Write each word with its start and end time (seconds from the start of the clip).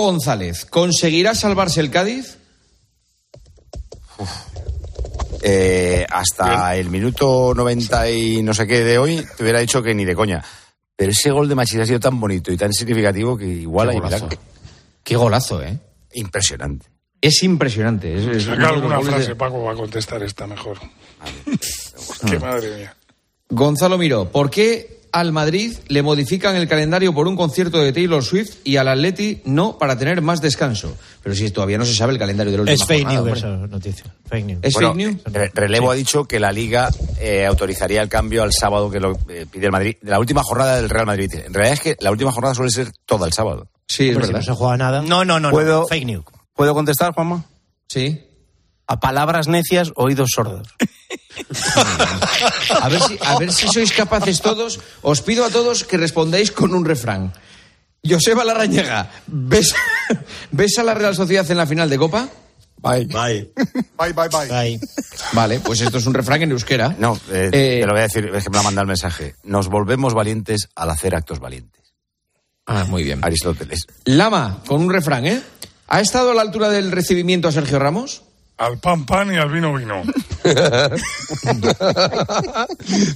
González, 0.00 0.64
¿conseguirá 0.64 1.34
salvarse 1.34 1.80
el 1.80 1.90
Cádiz? 1.90 2.38
Eh, 5.44 6.06
hasta 6.08 6.76
el 6.76 6.88
minuto 6.90 7.52
90 7.54 8.10
y 8.10 8.42
no 8.42 8.54
sé 8.54 8.66
qué 8.66 8.84
de 8.84 8.98
hoy, 8.98 9.26
te 9.36 9.42
hubiera 9.42 9.58
dicho 9.60 9.82
que 9.82 9.94
ni 9.94 10.04
de 10.04 10.14
coña. 10.14 10.42
Pero 10.94 11.10
ese 11.10 11.30
gol 11.30 11.48
de 11.48 11.54
Machís 11.56 11.80
ha 11.80 11.86
sido 11.86 11.98
tan 11.98 12.20
bonito 12.20 12.52
y 12.52 12.56
tan 12.56 12.72
significativo 12.72 13.36
que 13.36 13.46
igual 13.46 13.88
Qué 13.88 13.94
hay 13.94 14.00
golazo. 14.00 14.24
milagro. 14.26 14.42
Qué 15.02 15.16
golazo, 15.16 15.62
¿eh? 15.62 15.78
Impresionante. 16.12 16.86
Es 17.20 17.42
impresionante. 17.42 18.14
Es, 18.16 18.36
es 18.36 18.44
Saca 18.44 18.68
alguna 18.68 18.98
de- 18.98 19.04
frase, 19.04 19.34
Paco, 19.34 19.62
va 19.64 19.72
a 19.72 19.76
contestar 19.76 20.22
esta 20.22 20.46
mejor. 20.46 20.78
Qué 22.28 22.38
madre 22.38 22.76
mía. 22.76 22.96
Gonzalo 23.48 23.98
Miró, 23.98 24.30
¿por 24.30 24.48
qué 24.50 25.01
al 25.12 25.30
Madrid 25.32 25.76
le 25.88 26.02
modifican 26.02 26.56
el 26.56 26.66
calendario 26.66 27.12
por 27.14 27.28
un 27.28 27.36
concierto 27.36 27.78
de 27.78 27.92
Taylor 27.92 28.24
Swift 28.24 28.56
y 28.64 28.76
al 28.78 28.88
Atleti 28.88 29.42
no 29.44 29.78
para 29.78 29.96
tener 29.98 30.22
más 30.22 30.40
descanso? 30.40 30.96
Pero 31.22 31.34
si 31.36 31.50
todavía 31.50 31.78
no 31.78 31.84
se 31.84 31.94
sabe 31.94 32.14
el 32.14 32.18
calendario 32.18 32.50
de 32.52 32.56
la 32.58 32.62
última 32.62 32.74
Es 32.74 32.84
fake 32.86 33.04
jornada, 33.04 33.26
news 33.26 33.42
hombre. 33.44 33.58
esa 33.58 33.66
noticia. 33.68 34.04
Fake 34.28 34.44
news. 34.46 34.58
¿Es 34.62 34.72
Bueno, 34.74 34.94
fake 34.94 34.96
news? 35.06 35.16
Re- 35.26 35.50
Relevo 35.54 35.90
ha 35.90 35.94
dicho 35.94 36.24
que 36.24 36.40
la 36.40 36.50
Liga 36.50 36.88
eh, 37.20 37.46
autorizaría 37.46 38.02
el 38.02 38.08
cambio 38.08 38.42
al 38.42 38.52
sábado 38.52 38.90
que 38.90 39.00
lo 39.00 39.12
eh, 39.28 39.46
pide 39.50 39.66
el 39.66 39.72
Madrid, 39.72 39.96
de 40.00 40.10
la 40.10 40.18
última 40.18 40.42
jornada 40.42 40.76
del 40.76 40.88
Real 40.88 41.06
Madrid. 41.06 41.30
En 41.34 41.52
realidad 41.54 41.74
es 41.74 41.80
que 41.80 41.96
la 42.00 42.10
última 42.10 42.32
jornada 42.32 42.54
suele 42.54 42.70
ser 42.70 42.90
toda 43.06 43.26
el 43.26 43.32
sábado. 43.32 43.68
Sí, 43.86 44.04
es 44.08 44.16
Hombre, 44.16 44.26
si 44.28 44.32
verdad. 44.32 44.46
no 44.48 44.54
se 44.54 44.58
juega 44.58 44.76
nada. 44.78 45.02
No, 45.02 45.24
no, 45.24 45.38
no. 45.38 45.48
no. 45.48 45.50
¿Puedo- 45.50 45.86
Fake 45.88 46.06
news. 46.06 46.24
¿Puedo 46.54 46.74
contestar, 46.74 47.12
Juanma? 47.14 47.44
Sí. 47.88 48.22
A 48.86 48.98
palabras 48.98 49.46
necias, 49.48 49.92
oídos 49.94 50.30
sordos. 50.34 50.66
A 52.80 52.88
ver, 52.88 53.00
si, 53.02 53.18
a 53.20 53.38
ver 53.38 53.52
si 53.52 53.68
sois 53.68 53.92
capaces 53.92 54.40
todos. 54.40 54.80
Os 55.02 55.22
pido 55.22 55.44
a 55.44 55.50
todos 55.50 55.84
que 55.84 55.96
respondáis 55.96 56.50
con 56.52 56.74
un 56.74 56.84
refrán. 56.84 57.32
Joseba 58.04 58.44
Larrañaga, 58.44 59.10
¿ves, 59.26 59.74
¿ves 60.50 60.78
a 60.78 60.82
la 60.82 60.94
Real 60.94 61.14
Sociedad 61.14 61.48
en 61.50 61.56
la 61.56 61.66
final 61.66 61.88
de 61.88 61.98
Copa? 61.98 62.28
Bye. 62.78 63.06
Bye. 63.06 63.52
Bye, 63.96 64.12
bye, 64.12 64.28
bye. 64.28 64.50
Ahí. 64.52 64.80
Vale, 65.32 65.60
pues 65.60 65.80
esto 65.82 65.98
es 65.98 66.06
un 66.06 66.14
refrán 66.14 66.42
en 66.42 66.50
euskera. 66.50 66.96
No, 66.98 67.14
eh, 67.30 67.48
Eh, 67.52 67.78
te 67.80 67.86
lo 67.86 67.92
voy 67.92 68.00
a 68.00 68.08
decir, 68.08 68.28
es 68.34 68.42
que 68.42 68.50
me 68.50 68.58
ha 68.58 68.62
mandado 68.62 68.82
el 68.82 68.88
mensaje. 68.88 69.36
Nos 69.44 69.68
volvemos 69.68 70.14
valientes 70.14 70.68
al 70.74 70.90
hacer 70.90 71.14
actos 71.14 71.38
valientes. 71.38 71.80
Ah, 72.66 72.84
muy 72.88 73.04
bien. 73.04 73.20
Aristóteles. 73.22 73.86
Lama, 74.04 74.62
con 74.66 74.80
un 74.80 74.90
refrán, 74.92 75.26
¿eh? 75.26 75.40
¿Ha 75.86 76.00
estado 76.00 76.32
a 76.32 76.34
la 76.34 76.42
altura 76.42 76.70
del 76.70 76.90
recibimiento 76.90 77.46
a 77.46 77.52
Sergio 77.52 77.78
Ramos? 77.78 78.22
Al 78.62 78.78
pan, 78.78 79.04
pan 79.04 79.34
y 79.34 79.36
al 79.38 79.50
vino, 79.50 79.74
vino. 79.74 80.02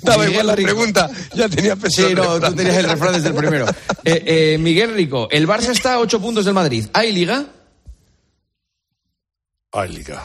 Daba 0.02 0.24
Miguel 0.24 0.30
igual 0.32 0.46
la 0.46 0.54
Rico. 0.56 0.66
pregunta, 0.68 1.10
ya 1.34 1.48
tenía 1.48 1.76
pensado. 1.76 2.08
Sí, 2.08 2.12
el 2.12 2.16
no, 2.16 2.34
refrán. 2.34 2.50
tú 2.50 2.56
tenías 2.56 2.76
el 2.78 2.88
refrán 2.88 3.12
desde 3.12 3.28
el 3.28 3.34
primero. 3.34 3.66
Eh, 4.08 4.22
eh, 4.54 4.58
Miguel 4.58 4.94
Rico, 4.94 5.26
el 5.32 5.48
Barça 5.48 5.70
está 5.70 5.94
a 5.94 5.98
ocho 5.98 6.20
puntos 6.20 6.44
del 6.44 6.54
Madrid. 6.54 6.86
¿Hay 6.92 7.10
liga? 7.12 7.44
Ay, 9.72 9.88
liga. 9.92 10.22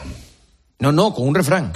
No, 0.78 0.92
no, 0.92 1.12
con 1.12 1.26
un 1.26 1.34
refrán. 1.34 1.72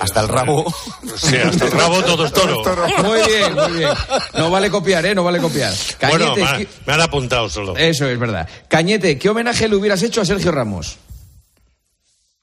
Hasta 0.00 0.20
el 0.20 0.28
rabo. 0.28 0.64
Sí, 1.16 1.36
hasta 1.36 1.64
el 1.64 1.72
rabo 1.72 2.02
todo 2.04 2.26
es 2.26 2.32
toro. 2.32 2.62
Muy 3.02 3.20
bien, 3.26 3.54
muy 3.54 3.78
bien. 3.78 3.90
No 4.36 4.50
vale 4.50 4.70
copiar, 4.70 5.04
¿eh? 5.06 5.14
No 5.14 5.24
vale 5.24 5.38
copiar. 5.40 5.72
Bueno, 6.00 6.34
Cañete, 6.34 6.40
me, 6.42 6.46
ha- 6.48 6.58
¿qué- 6.58 6.68
me 6.86 6.92
han 6.92 7.00
apuntado 7.00 7.48
solo. 7.48 7.74
Eso 7.76 8.06
es 8.06 8.18
verdad. 8.18 8.46
Cañete, 8.68 9.18
¿qué 9.18 9.28
homenaje 9.30 9.66
le 9.68 9.76
hubieras 9.76 10.02
hecho 10.02 10.20
a 10.20 10.24
Sergio 10.26 10.52
Ramos? 10.52 10.98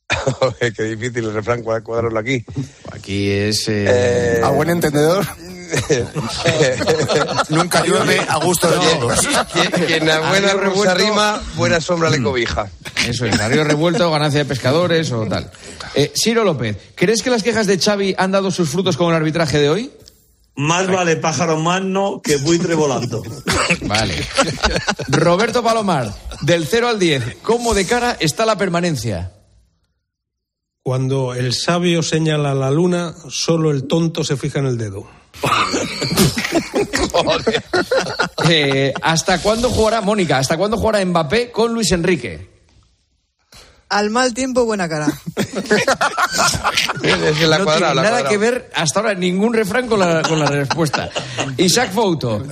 Qué 0.76 0.84
difícil 0.84 1.26
el 1.26 1.34
refrán 1.34 1.62
cuad- 1.64 1.84
cuadrarlo 1.84 2.20
aquí. 2.20 2.44
Aquí 2.92 3.30
es... 3.32 3.66
eh, 3.68 4.42
a 4.44 4.50
buen 4.50 4.70
entendedor. 4.70 5.26
Nunca 7.50 7.84
llueve 7.84 8.20
a 8.28 8.38
gusto 8.38 8.70
de 8.70 8.78
todos. 8.78 9.20
Quien 9.88 10.10
a 10.10 10.20
buena 10.30 10.54
rusa 10.54 10.94
revuelto. 10.94 10.96
rima, 10.96 11.42
buena 11.56 11.82
sombra 11.82 12.10
le 12.10 12.22
cobija. 12.22 12.70
Eso 13.08 13.26
es, 13.26 13.50
río 13.50 13.64
revuelto, 13.64 14.10
ganancia 14.12 14.40
de 14.40 14.46
pescadores 14.46 15.12
o 15.12 15.26
tal. 15.26 15.50
Eh, 15.96 16.12
Ciro 16.16 16.44
López, 16.44 16.78
¿crees 16.96 17.22
que 17.22 17.30
las 17.30 17.44
quejas 17.44 17.68
de 17.68 17.80
Xavi 17.80 18.16
han 18.18 18.32
dado 18.32 18.52
sus 18.52 18.70
frutos 18.70 18.98
con 18.98 19.10
el 19.10 19.16
arbitraje 19.16 19.60
de 19.60 19.70
hoy? 19.70 19.92
Más 20.58 20.88
vale 20.88 21.18
pájaro 21.18 21.58
magno 21.60 22.22
que 22.24 22.38
buitre 22.38 22.76
volando. 22.76 23.22
Vale. 23.82 24.16
Roberto 25.10 25.62
Palomar, 25.62 26.14
del 26.42 26.66
0 26.66 26.88
al 26.88 26.98
10, 26.98 27.38
¿cómo 27.42 27.74
de 27.74 27.86
cara 27.86 28.16
está 28.22 28.46
la 28.46 28.58
permanencia? 28.58 29.34
Cuando 30.90 31.34
el 31.34 31.52
sabio 31.52 32.04
señala 32.04 32.54
la 32.54 32.70
luna, 32.70 33.12
solo 33.28 33.72
el 33.72 33.88
tonto 33.88 34.24
se 34.24 34.38
fija 34.38 34.60
en 34.60 34.68
el 34.68 34.78
dedo. 34.78 35.08
Eh, 38.48 38.94
¿Hasta 39.02 39.42
cuándo 39.42 39.70
jugará, 39.72 40.02
Mónica, 40.02 40.38
hasta 40.38 40.56
cuándo 40.58 40.78
jugará 40.78 41.04
Mbappé 41.04 41.50
con 41.52 41.74
Luis 41.74 41.92
Enrique? 41.94 42.48
Al 43.90 44.10
mal 44.12 44.34
tiempo, 44.36 44.66
buena 44.66 44.88
cara. 44.88 45.08
Desde 47.02 47.48
la 47.48 47.58
no 47.60 47.64
cuadrada, 47.64 47.94
tiene 47.94 47.96
la 47.96 48.02
nada 48.04 48.22
cuadrada. 48.22 48.30
que 48.30 48.38
ver 48.38 48.70
hasta 48.76 49.00
ahora 49.00 49.14
ningún 49.16 49.54
refrán 49.54 49.88
con 49.88 50.00
la, 50.00 50.22
con 50.22 50.38
la 50.40 50.46
respuesta. 50.48 51.10
Isaac 51.58 51.92
Fouto. 51.92 52.44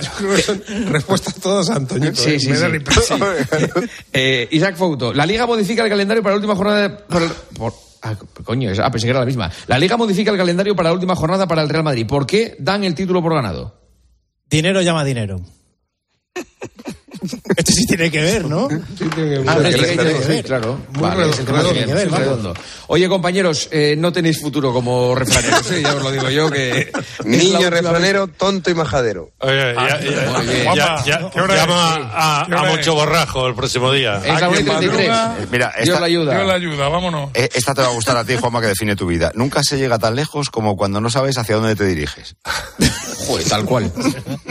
Respuestas 0.88 1.34
todas 1.36 1.70
a 1.70 1.76
Antoñito. 1.76 2.16
Sí, 2.16 2.30
¿eh? 2.30 2.40
sí, 2.40 2.48
Me 2.48 2.58
da 2.58 2.68
sí. 2.90 3.14
Eh, 4.12 4.48
Isaac 4.50 4.76
Fouto. 4.76 5.12
La 5.12 5.26
Liga 5.26 5.46
modifica 5.46 5.84
el 5.84 5.90
calendario 5.90 6.22
para 6.22 6.32
la 6.34 6.38
última 6.38 6.56
jornada. 6.56 6.88
de- 6.88 6.96
por- 7.56 7.74
ah, 8.04 8.16
coño, 8.44 8.70
es- 8.70 8.78
ah, 8.78 8.90
pensé 8.90 9.06
que 9.06 9.10
era 9.10 9.20
la 9.20 9.26
misma. 9.26 9.50
La 9.66 9.78
Liga 9.78 9.96
modifica 9.96 10.30
el 10.30 10.36
calendario 10.36 10.76
para 10.76 10.90
la 10.90 10.94
última 10.94 11.16
jornada 11.16 11.46
para 11.48 11.62
el 11.62 11.68
Real 11.68 11.82
Madrid. 11.84 12.06
¿Por 12.06 12.26
qué 12.26 12.54
dan 12.58 12.84
el 12.84 12.94
título 12.94 13.22
por 13.22 13.34
ganado? 13.34 13.80
Dinero 14.48 14.80
llama 14.82 15.04
dinero. 15.04 15.40
Esto 17.56 17.72
sí 17.72 17.86
tiene 17.86 18.10
que 18.10 18.20
ver, 18.22 18.44
¿no? 18.46 18.68
Sí, 18.68 18.76
tiene 18.96 19.12
que 19.14 19.38
ver. 19.38 19.44
Ah, 19.48 19.52
Hombre, 19.54 19.72
sí, 19.72 19.78
tiene 19.78 19.90
sí, 19.92 19.98
que 19.98 20.22
sí, 20.22 20.28
ver. 20.28 20.44
claro. 20.44 20.78
Muy 20.92 21.02
Vale, 21.02 21.16
redondo, 21.24 21.72
que 21.74 21.94
ver, 21.94 22.10
redondo. 22.10 22.54
Oye, 22.88 23.08
compañeros, 23.08 23.68
eh, 23.72 23.94
no 23.98 24.12
tenéis 24.12 24.40
futuro 24.40 24.72
como 24.72 25.14
refraneros, 25.14 25.70
¿eh? 25.70 25.82
ya 25.82 25.94
os 25.94 26.02
lo 26.02 26.10
digo 26.12 26.28
yo 26.30 26.50
que... 26.50 26.92
Niño 27.24 27.70
refranero, 27.70 28.26
tonto 28.28 28.70
y 28.70 28.74
majadero. 28.74 29.30
Oye, 29.40 29.74
ya, 29.74 29.96
bien. 29.96 30.74
ya- 30.74 31.04
ya- 31.04 31.30
¿qué 31.30 31.40
hora 31.40 31.54
llama 31.56 31.94
a, 32.12 32.46
¿Qué 32.46 32.54
a 32.54 32.58
es? 32.80 32.88
borrajo 32.88 33.46
el 33.48 33.54
próximo 33.54 33.90
día. 33.92 34.20
Es 34.24 34.40
la 34.40 34.46
¿A 34.46 34.48
1 34.50 34.60
y 34.60 34.64
quién 34.64 34.78
33. 34.78 35.08
madruga? 35.08 35.46
Mira, 35.50 35.72
Dios 35.76 35.88
esta, 35.88 36.00
la 36.00 36.06
Dios 36.06 36.26
la 36.26 36.32
ayuda. 36.40 36.54
ayuda, 36.54 36.88
vámonos. 36.88 37.30
eh, 37.34 37.48
esta 37.54 37.74
te 37.74 37.80
va 37.82 37.88
a 37.88 37.92
gustar 37.92 38.16
a 38.16 38.24
ti, 38.24 38.36
Juanma, 38.36 38.60
que 38.60 38.66
define 38.68 38.96
tu 38.96 39.06
vida. 39.06 39.32
Nunca 39.34 39.62
se 39.62 39.78
llega 39.78 39.98
tan 39.98 40.14
lejos 40.14 40.50
como 40.50 40.76
cuando 40.76 41.00
no 41.00 41.10
sabes 41.10 41.38
hacia 41.38 41.56
dónde 41.56 41.74
te 41.76 41.84
diriges. 41.86 42.36
Joder, 43.26 43.48
tal 43.48 43.64
cual. 43.64 43.90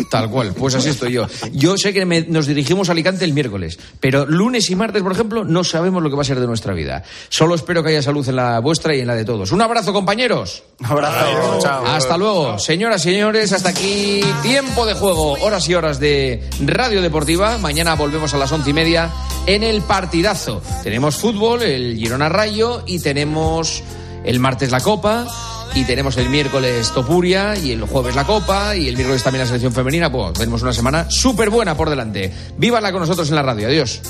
Tal 0.10 0.30
cual. 0.30 0.54
Pues 0.54 0.76
así 0.76 0.90
estoy 0.90 1.14
yo. 1.14 1.28
Yo 1.54 1.78
sé 1.78 1.94
que 1.94 2.06
me- 2.06 2.22
nos 2.22 2.46
dirigimos 2.48 2.90
a 2.90 2.92
Alicante 2.92 3.26
el 3.26 3.34
miércoles, 3.34 3.80
pero 4.00 4.26
lunes 4.26 4.70
y 4.70 4.76
martes, 4.76 5.02
por 5.02 5.12
ejemplo, 5.12 5.44
no 5.44 5.64
sabemos 5.64 6.02
lo 6.04 6.10
que 6.10 6.16
va 6.16 6.22
a 6.22 6.26
ser 6.26 6.40
de 6.40 6.48
nuestra 6.48 6.74
vida. 6.74 7.04
Solo 7.30 7.56
espero 7.56 7.84
que 7.84 7.90
haya 7.90 8.02
salud 8.02 8.28
en 8.28 8.36
la 8.36 8.60
vuestra 8.60 8.96
y 8.96 9.00
en 9.02 9.08
la 9.08 9.16
de 9.16 9.26
todos. 9.26 9.52
Un 9.52 9.62
abrazo, 9.62 9.94
compañeros. 9.94 10.64
Un 10.80 10.86
abrazo. 10.86 11.60
Chao. 11.62 11.86
Hasta 11.86 12.18
luego. 12.18 12.60
Señoras 12.60 13.06
y 13.06 13.12
señores, 13.12 13.52
hasta 13.54 13.70
aquí 13.70 14.22
tiempo 14.42 14.86
de 14.86 14.94
juego, 14.94 15.34
horas 15.42 15.68
y 15.70 15.76
horas 15.76 16.00
de 16.00 16.48
Radio 16.66 17.02
Deportiva. 17.02 17.58
Mañana 17.58 17.96
volvemos 17.96 18.34
a 18.34 18.38
las 18.38 18.52
once 18.52 18.70
y 18.70 18.74
media 18.74 19.10
en 19.46 19.64
el 19.64 19.82
partidazo. 19.82 20.62
Tenemos 20.84 21.16
fútbol, 21.16 21.62
el 21.64 21.96
Girona 21.98 22.30
Rayo 22.30 22.84
y 22.86 23.00
tenemos 23.00 23.84
el 24.26 24.40
martes 24.40 24.72
la 24.72 24.80
Copa. 24.80 25.26
Y 25.76 25.86
tenemos 25.86 26.18
el 26.18 26.30
miércoles 26.30 26.92
Topuria 26.92 27.56
y 27.58 27.72
el 27.72 27.82
jueves 27.84 28.16
la 28.16 28.26
Copa 28.26 28.76
y 28.76 28.88
el 28.88 28.96
miércoles 28.96 29.24
también 29.24 29.42
la 29.42 29.48
selección 29.48 29.74
femenina. 29.74 30.12
Pues 30.12 30.34
tenemos 30.34 30.62
una 30.62 30.74
semana 30.74 31.10
súper 31.10 31.50
buena 31.50 31.76
por 31.76 31.90
delante. 31.90 32.32
Vívanla 32.58 32.92
con 32.92 33.02
nosotros 33.02 33.30
en 33.30 33.36
la 33.36 33.42
radio. 33.42 33.68
Adiós. 33.68 34.02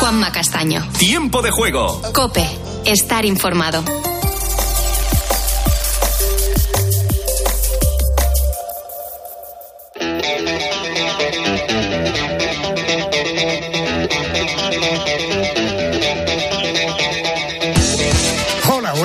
Juanma 0.00 0.32
Castaño. 0.32 0.84
Tiempo 0.98 1.42
de 1.42 1.50
juego. 1.52 2.02
Cope. 2.12 2.44
Estar 2.84 3.24
informado. 3.24 3.84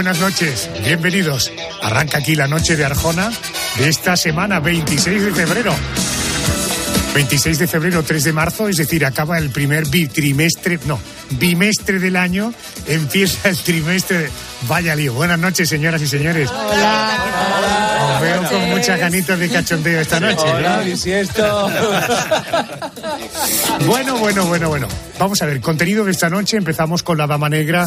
Buenas 0.08 0.22
noches. 0.22 0.70
Bienvenidos. 0.86 1.52
Arranca 1.82 2.20
aquí 2.20 2.34
la 2.34 2.48
noche 2.48 2.78
de 2.78 2.86
Arjona 2.86 3.30
de 3.78 3.90
esta 3.90 4.16
semana, 4.16 4.62
26 4.62 5.22
de 5.22 5.32
febrero. 5.34 5.76
26 7.14 7.60
de 7.60 7.68
febrero, 7.68 8.04
3 8.04 8.24
de 8.24 8.32
marzo, 8.32 8.70
es 8.70 8.78
decir, 8.78 9.06
acaba 9.06 9.38
el 9.38 9.50
primer 9.50 9.86
bitrimestre, 9.88 10.80
no, 10.86 10.98
bimestre 11.32 12.00
del 12.00 12.16
año, 12.16 12.54
empieza 12.88 13.50
el 13.50 13.58
trimestre. 13.58 14.18
de- 14.20 14.30
Vaya 14.70 14.96
lío. 14.96 15.14
Buenas 15.14 15.40
noches, 15.40 15.68
señoras 15.68 16.02
y 16.02 16.08
señores. 16.08 16.50
Os 16.50 18.22
veo 18.22 18.44
con 18.50 18.70
muchas 18.70 18.98
ganitas 19.00 19.38
de 19.38 19.50
cachondeo 19.50 20.00
esta 20.00 20.22
noche. 20.22 20.46
¿no? 20.62 20.84
Bueno, 23.86 24.18
bueno, 24.18 24.46
bueno, 24.46 24.70
bueno. 24.70 24.88
Vamos 25.20 25.42
a 25.42 25.46
ver, 25.46 25.60
contenido 25.62 26.04
de 26.06 26.12
esta 26.12 26.30
noche. 26.30 26.58
Empezamos 26.58 27.04
con 27.04 27.18
la 27.18 27.28
Dama 27.28 27.50
Negra. 27.50 27.86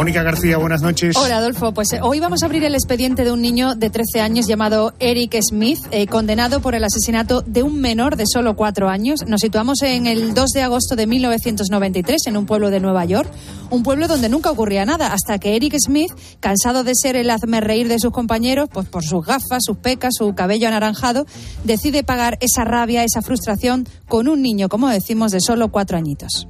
Mónica 0.00 0.22
García, 0.22 0.56
buenas 0.56 0.80
noches. 0.80 1.14
Hola 1.14 1.36
Adolfo, 1.36 1.74
pues 1.74 1.92
eh, 1.92 2.00
hoy 2.02 2.20
vamos 2.20 2.42
a 2.42 2.46
abrir 2.46 2.64
el 2.64 2.72
expediente 2.74 3.22
de 3.22 3.32
un 3.32 3.42
niño 3.42 3.74
de 3.74 3.90
13 3.90 4.22
años 4.22 4.46
llamado 4.46 4.94
Eric 4.98 5.38
Smith, 5.42 5.78
eh, 5.90 6.06
condenado 6.06 6.62
por 6.62 6.74
el 6.74 6.82
asesinato 6.84 7.42
de 7.42 7.62
un 7.62 7.82
menor 7.82 8.16
de 8.16 8.24
solo 8.26 8.56
4 8.56 8.88
años. 8.88 9.26
Nos 9.26 9.42
situamos 9.42 9.82
en 9.82 10.06
el 10.06 10.32
2 10.32 10.50
de 10.52 10.62
agosto 10.62 10.96
de 10.96 11.06
1993 11.06 12.28
en 12.28 12.38
un 12.38 12.46
pueblo 12.46 12.70
de 12.70 12.80
Nueva 12.80 13.04
York, 13.04 13.30
un 13.68 13.82
pueblo 13.82 14.08
donde 14.08 14.30
nunca 14.30 14.50
ocurría 14.50 14.86
nada, 14.86 15.12
hasta 15.12 15.38
que 15.38 15.54
Eric 15.54 15.76
Smith, 15.78 16.12
cansado 16.40 16.82
de 16.82 16.94
ser 16.94 17.14
el 17.14 17.28
hazme 17.28 17.60
reír 17.60 17.86
de 17.86 17.98
sus 17.98 18.10
compañeros, 18.10 18.70
pues 18.72 18.88
por 18.88 19.04
sus 19.04 19.26
gafas, 19.26 19.62
sus 19.66 19.76
pecas, 19.76 20.14
su 20.16 20.34
cabello 20.34 20.66
anaranjado, 20.66 21.26
decide 21.64 22.04
pagar 22.04 22.38
esa 22.40 22.64
rabia, 22.64 23.04
esa 23.04 23.20
frustración 23.20 23.86
con 24.08 24.28
un 24.28 24.40
niño, 24.40 24.70
como 24.70 24.88
decimos, 24.88 25.30
de 25.30 25.40
solo 25.42 25.70
4 25.70 25.98
añitos. 25.98 26.48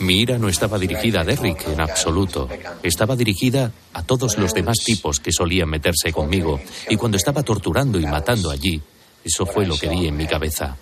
Mi 0.00 0.18
ira 0.18 0.38
no 0.38 0.48
estaba 0.48 0.76
dirigida 0.76 1.03
a 1.12 1.24
Derrick 1.24 1.68
en 1.68 1.80
absoluto. 1.80 2.48
Estaba 2.82 3.16
dirigida 3.16 3.70
a 3.92 4.02
todos 4.02 4.38
los 4.38 4.54
demás 4.54 4.78
tipos 4.84 5.20
que 5.20 5.32
solían 5.32 5.68
meterse 5.68 6.12
conmigo. 6.12 6.60
Y 6.88 6.96
cuando 6.96 7.16
estaba 7.16 7.42
torturando 7.42 8.00
y 8.00 8.06
matando 8.06 8.50
allí, 8.50 8.80
eso 9.22 9.46
fue 9.46 9.66
lo 9.66 9.76
que 9.76 9.88
vi 9.88 10.06
en 10.06 10.16
mi 10.16 10.26
cabeza. 10.26 10.76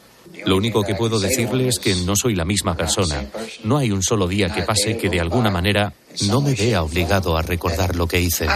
Lo 0.46 0.56
único 0.56 0.82
que 0.82 0.94
puedo 0.94 1.19
decirle 1.19 1.69
es 1.69 1.78
que 1.78 1.94
no 1.94 2.16
soy 2.16 2.34
la 2.34 2.44
misma 2.44 2.74
persona. 2.74 3.26
No 3.64 3.78
hay 3.78 3.90
un 3.90 4.02
solo 4.02 4.26
día 4.26 4.48
que 4.48 4.62
pase 4.62 4.96
que 4.96 5.08
de 5.08 5.20
alguna 5.20 5.50
manera 5.50 5.92
no 6.28 6.40
me 6.40 6.54
vea 6.54 6.82
obligado 6.82 7.36
a 7.36 7.42
recordar 7.42 7.96
lo 7.96 8.06
que 8.06 8.20
hice. 8.20 8.46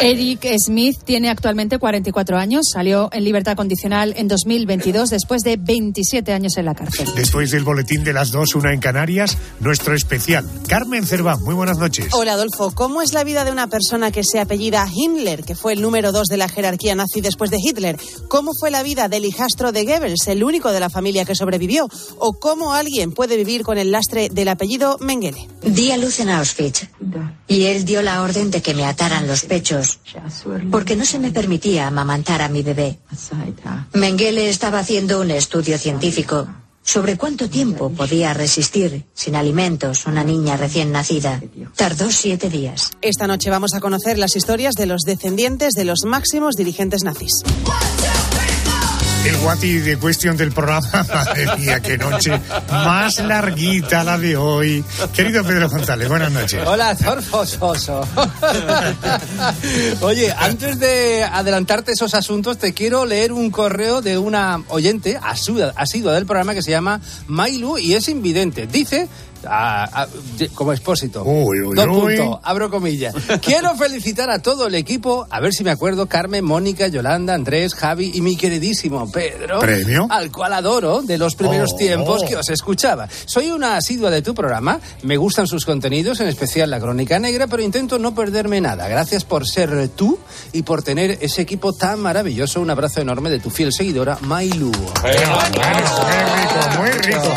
Eric 0.00 0.46
Smith 0.58 0.98
tiene 1.04 1.30
actualmente 1.30 1.78
44 1.78 2.36
años. 2.36 2.66
Salió 2.72 3.08
en 3.12 3.24
libertad 3.24 3.56
condicional 3.56 4.14
en 4.16 4.28
2022 4.28 5.10
después 5.10 5.42
de 5.42 5.56
27 5.56 6.32
años 6.32 6.56
en 6.56 6.66
la 6.66 6.74
cárcel. 6.74 7.08
Después 7.14 7.50
del 7.50 7.64
boletín 7.64 8.04
de 8.04 8.12
las 8.12 8.30
dos, 8.30 8.54
una 8.54 8.72
en 8.72 8.80
Canarias, 8.80 9.36
nuestro 9.60 9.94
especial. 9.94 10.48
Carmen 10.68 11.06
Cerván, 11.06 11.42
muy 11.42 11.54
buenas 11.54 11.78
noches. 11.78 12.08
Hola 12.12 12.34
Adolfo, 12.34 12.72
¿cómo 12.74 13.02
es 13.02 13.12
la 13.12 13.24
vida 13.24 13.44
de 13.44 13.52
una 13.52 13.68
persona 13.68 14.10
que 14.10 14.22
se 14.24 14.40
apellida 14.40 14.86
Himmler, 14.92 15.44
que 15.44 15.54
fue 15.54 15.72
el 15.72 15.82
número 15.82 16.12
dos 16.12 16.28
de 16.28 16.36
la 16.36 16.48
jerarquía 16.48 16.94
nazi 16.94 17.20
después 17.20 17.50
de 17.50 17.58
Hitler? 17.58 17.98
¿Cómo 18.28 18.52
fue 18.58 18.70
la 18.70 18.82
vida 18.82 19.08
del 19.08 19.24
hijastro 19.24 19.72
de 19.72 19.84
Goebbels, 19.84 20.28
el 20.28 20.44
único 20.44 20.72
de 20.72 20.80
la 20.80 20.90
familia 20.90 21.24
que 21.24 21.34
sobrevivió? 21.34 21.88
¿O 22.18 22.34
cómo 22.34 22.74
alguien 22.74 23.12
puede 23.12 23.36
vivir 23.36 23.62
con 23.62 23.78
el 23.78 23.90
lastre 23.90 24.28
del 24.30 24.48
apellido 24.48 24.98
Mengele? 25.00 25.48
Di 25.62 25.90
a 25.90 25.96
luz 25.96 26.20
en 26.20 26.30
Auschwitz 26.30 26.88
y 27.48 27.64
él 27.64 27.84
dio 27.84 28.02
la 28.02 28.22
orden 28.22 28.50
de 28.50 28.62
que 28.62 28.74
me 28.74 28.84
ataran 28.84 29.26
los 29.26 29.42
pechos 29.44 29.59
porque 30.70 30.96
no 30.96 31.04
se 31.04 31.18
me 31.18 31.30
permitía 31.30 31.86
amamantar 31.86 32.42
a 32.42 32.48
mi 32.48 32.62
bebé. 32.62 32.98
Mengele 33.94 34.48
estaba 34.48 34.80
haciendo 34.80 35.20
un 35.20 35.30
estudio 35.30 35.78
científico 35.78 36.48
sobre 36.82 37.16
cuánto 37.16 37.48
tiempo 37.48 37.90
podía 37.90 38.34
resistir 38.34 39.04
sin 39.14 39.36
alimentos 39.36 40.06
una 40.06 40.24
niña 40.24 40.56
recién 40.56 40.92
nacida. 40.92 41.40
Tardó 41.76 42.10
siete 42.10 42.48
días. 42.48 42.90
Esta 43.00 43.26
noche 43.26 43.50
vamos 43.50 43.74
a 43.74 43.80
conocer 43.80 44.18
las 44.18 44.34
historias 44.36 44.74
de 44.74 44.86
los 44.86 45.02
descendientes 45.02 45.74
de 45.74 45.84
los 45.84 46.04
máximos 46.04 46.56
dirigentes 46.56 47.04
nazis. 47.04 47.42
El 49.24 49.36
guati 49.36 49.78
de 49.80 49.98
cuestión 49.98 50.36
del 50.36 50.50
programa, 50.50 50.88
madre 51.08 51.46
mía, 51.58 51.80
qué 51.80 51.98
noche 51.98 52.40
más 52.70 53.18
larguita 53.18 54.02
la 54.02 54.16
de 54.16 54.36
hoy. 54.36 54.82
Querido 55.12 55.44
Pedro 55.44 55.68
González, 55.68 56.08
buenas 56.08 56.32
noches. 56.32 56.62
Hola, 56.66 56.96
Zorfososo. 56.96 58.00
Oye, 60.00 60.34
antes 60.38 60.78
de 60.78 61.24
adelantarte 61.24 61.92
esos 61.92 62.14
asuntos, 62.14 62.56
te 62.56 62.72
quiero 62.72 63.04
leer 63.04 63.32
un 63.32 63.50
correo 63.50 64.00
de 64.00 64.16
una 64.16 64.62
oyente 64.68 65.20
asidua, 65.22 66.14
del 66.14 66.26
programa 66.26 66.54
que 66.54 66.62
se 66.62 66.70
llama 66.70 67.00
Mailu 67.26 67.76
y 67.76 67.94
es 67.94 68.08
invidente. 68.08 68.66
Dice 68.66 69.06
a- 69.46 70.02
a- 70.02 70.08
como 70.54 70.72
expósito. 70.72 71.22
Uy, 71.24 71.60
uy, 71.60 71.74
Dos 71.76 71.86
uy. 71.90 72.16
puntos, 72.16 72.40
abro 72.42 72.70
comillas. 72.70 73.14
Quiero 73.42 73.74
felicitar 73.76 74.30
a 74.30 74.40
todo 74.40 74.66
el 74.66 74.74
equipo, 74.74 75.26
a 75.30 75.40
ver 75.40 75.52
si 75.52 75.64
me 75.64 75.70
acuerdo, 75.70 76.06
Carmen, 76.06 76.44
Mónica, 76.44 76.88
Yolanda, 76.88 77.34
Andrés, 77.34 77.74
Javi 77.74 78.10
y 78.14 78.20
mi 78.20 78.36
queridísimo 78.36 79.10
Pedro. 79.10 79.58
¿Premio? 79.60 80.06
Al 80.10 80.30
cual 80.32 80.52
adoro 80.52 81.02
de 81.02 81.18
los 81.18 81.34
primeros 81.34 81.70
Oh. 81.74 81.76
tiempos 81.76 82.22
que 82.24 82.36
os 82.36 82.48
escuchaba. 82.50 83.08
Soy 83.26 83.50
una 83.50 83.76
asidua 83.76 84.10
de 84.10 84.22
tu 84.22 84.34
programa, 84.34 84.80
me 85.02 85.16
gustan 85.16 85.46
sus 85.46 85.64
contenidos, 85.64 86.20
en 86.20 86.28
especial 86.28 86.70
la 86.70 86.80
crónica 86.80 87.18
negra, 87.18 87.46
pero 87.46 87.62
intento 87.62 87.98
no 87.98 88.14
perderme 88.14 88.60
nada. 88.60 88.88
Gracias 88.88 89.24
por 89.24 89.46
ser 89.46 89.88
tú 89.88 90.18
y 90.52 90.62
por 90.62 90.82
tener 90.82 91.18
ese 91.20 91.42
equipo 91.42 91.72
tan 91.72 92.00
maravilloso. 92.00 92.60
Un 92.60 92.70
abrazo 92.70 93.00
enorme 93.00 93.30
de 93.30 93.40
tu 93.40 93.50
fiel 93.50 93.72
seguidora, 93.72 94.18
Mailu. 94.22 94.70
Muy 96.78 96.90
rico. 96.90 97.34